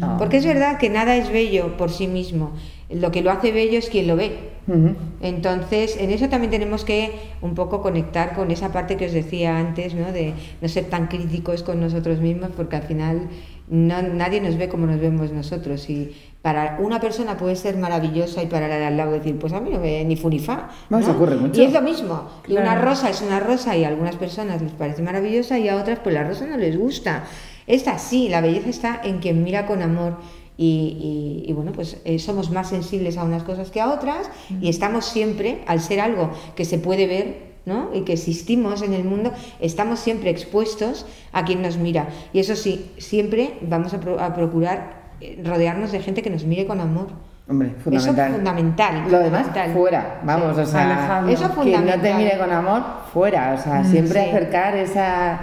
[0.00, 0.16] Ah.
[0.18, 2.52] Porque es verdad que nada es bello por sí mismo.
[2.90, 4.56] Lo que lo hace bello es quien lo ve.
[5.20, 7.12] Entonces, en eso también tenemos que
[7.42, 10.12] un poco conectar con esa parte que os decía antes, ¿no?
[10.12, 13.28] De no ser tan críticos con nosotros mismos, porque al final
[13.68, 15.88] no- nadie nos ve como nos vemos nosotros.
[15.90, 19.52] Y para una persona puede ser maravillosa y para la de al lado decir, pues
[19.52, 20.68] a mí no me ni fu ni fa.
[20.88, 21.16] Bueno, se ¿no?
[21.18, 21.60] ocurre mucho.
[21.60, 22.28] Y es lo mismo.
[22.46, 25.76] Y una rosa es una rosa y a algunas personas les parece maravillosa y a
[25.76, 27.24] otras pues la rosa no les gusta.
[27.66, 30.16] Es así, la belleza está en quien mira con amor
[30.58, 34.28] y, y- y, bueno, pues eh, somos más sensibles a unas cosas que a otras
[34.60, 37.90] y estamos siempre, al ser algo que se puede ver, ¿no?
[37.94, 42.08] Y que existimos en el mundo, estamos siempre expuestos a quien nos mira.
[42.32, 46.44] Y eso sí, siempre vamos a, pro- a procurar eh, rodearnos de gente que nos
[46.44, 47.06] mire con amor.
[47.50, 48.14] Hombre, fundamental.
[48.18, 48.94] Eso es fundamental.
[49.10, 49.72] Lo demás, fundamental.
[49.74, 50.20] fuera.
[50.24, 50.62] Vamos, Sí.
[50.62, 51.32] o sea, Alejandro.
[51.34, 52.82] Eso es quien no te mire con amor,
[53.12, 53.54] fuera.
[53.58, 54.28] O sea, siempre sí.
[54.30, 55.38] acercar esa,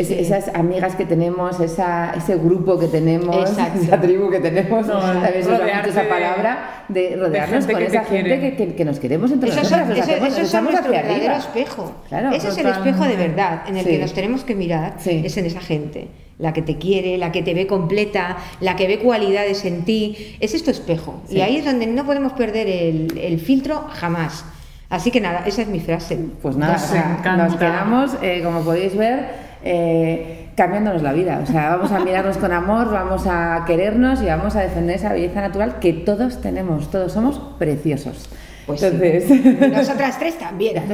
[0.00, 0.14] es- Sí.
[0.18, 3.80] esas amigas que tenemos, esa, ese grupo que tenemos, Exacto.
[3.82, 4.86] esa tribu que tenemos.
[4.86, 9.30] No, esa de- palabra de rodearnos gente con esa gente que, que- que nos queremos
[9.30, 9.80] entre Eso, nosotras.
[9.80, 11.92] son, nos eso, hacemos- eso nuestro verdadero espejo.
[12.08, 13.90] Claro, Ese es el espejo de verdad en el Sí.
[13.90, 14.94] que nos tenemos que mirar.
[14.98, 15.22] Sí.
[15.24, 16.08] Es en esa gente.
[16.38, 20.36] La que te quiere, la que te ve completa, la que ve cualidades en ti.
[20.38, 21.20] Ese es tu espejo.
[21.28, 21.36] Sí.
[21.38, 24.44] Y ahí es donde no podemos perder el, el filtro jamás.
[24.88, 26.16] Así que nada, esa es mi frase.
[26.40, 31.40] Pues nada, Nos o sea, nos quedamos, eh, como podéis ver, eh, cambiándonos la vida.
[31.42, 35.12] O sea, vamos a mirarnos con amor, vamos a querernos y vamos a defender esa
[35.12, 38.28] belleza natural que todos tenemos, todos somos preciosos.
[38.68, 38.86] Pues sí.
[38.86, 40.82] Entonces, Y Nosotras tres también.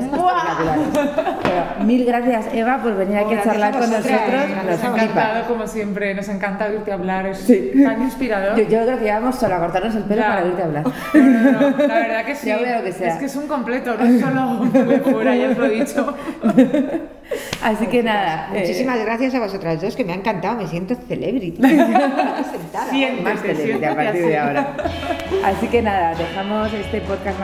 [1.42, 4.12] Pero mil gracias, Eva, por venir aquí a charlar a con nosotros.
[4.12, 5.02] Nos Nos Nos ha flipa.
[5.02, 7.72] encantado, como siempre, nos encanta oírte hablar, es Sí.
[7.84, 8.56] tan inspirador.
[8.56, 10.28] Yo, yo creo que íbamos solo a cortarnos el pelo Ya.
[10.28, 10.84] para oírte hablar.
[11.14, 12.50] No, no, no, la verdad que sí.
[12.84, 13.08] Que sea.
[13.08, 14.64] Es que es un completo, no es solo
[15.04, 16.14] fuera, ya os lo he dicho.
[17.62, 18.50] Así que nada.
[18.54, 20.56] eh, Muchísimas gracias a vosotras dos, que me ha encantado.
[20.56, 21.56] Me siento celebrity.
[21.60, 22.90] Sentada.
[22.90, 24.66] Siéntete, más celebrity a partir de ahora.
[25.44, 27.38] Así que nada, dejamos este podcast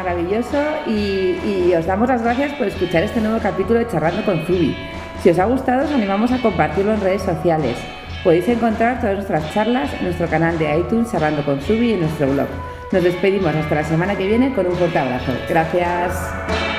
[0.87, 4.77] y os damos las gracias por escuchar este nuevo capítulo de Charlando con Zubi.
[5.23, 7.77] Si os ha gustado, os animamos a compartirlo en redes sociales.
[8.25, 12.01] Podéis encontrar todas nuestras charlas en nuestro canal de iTunes Charlando con Zubi y en
[12.01, 12.49] nuestro blog.
[12.93, 15.33] Nos despedimos hasta la semana que viene con un fuerte abrazo.
[15.49, 16.70] Gracias.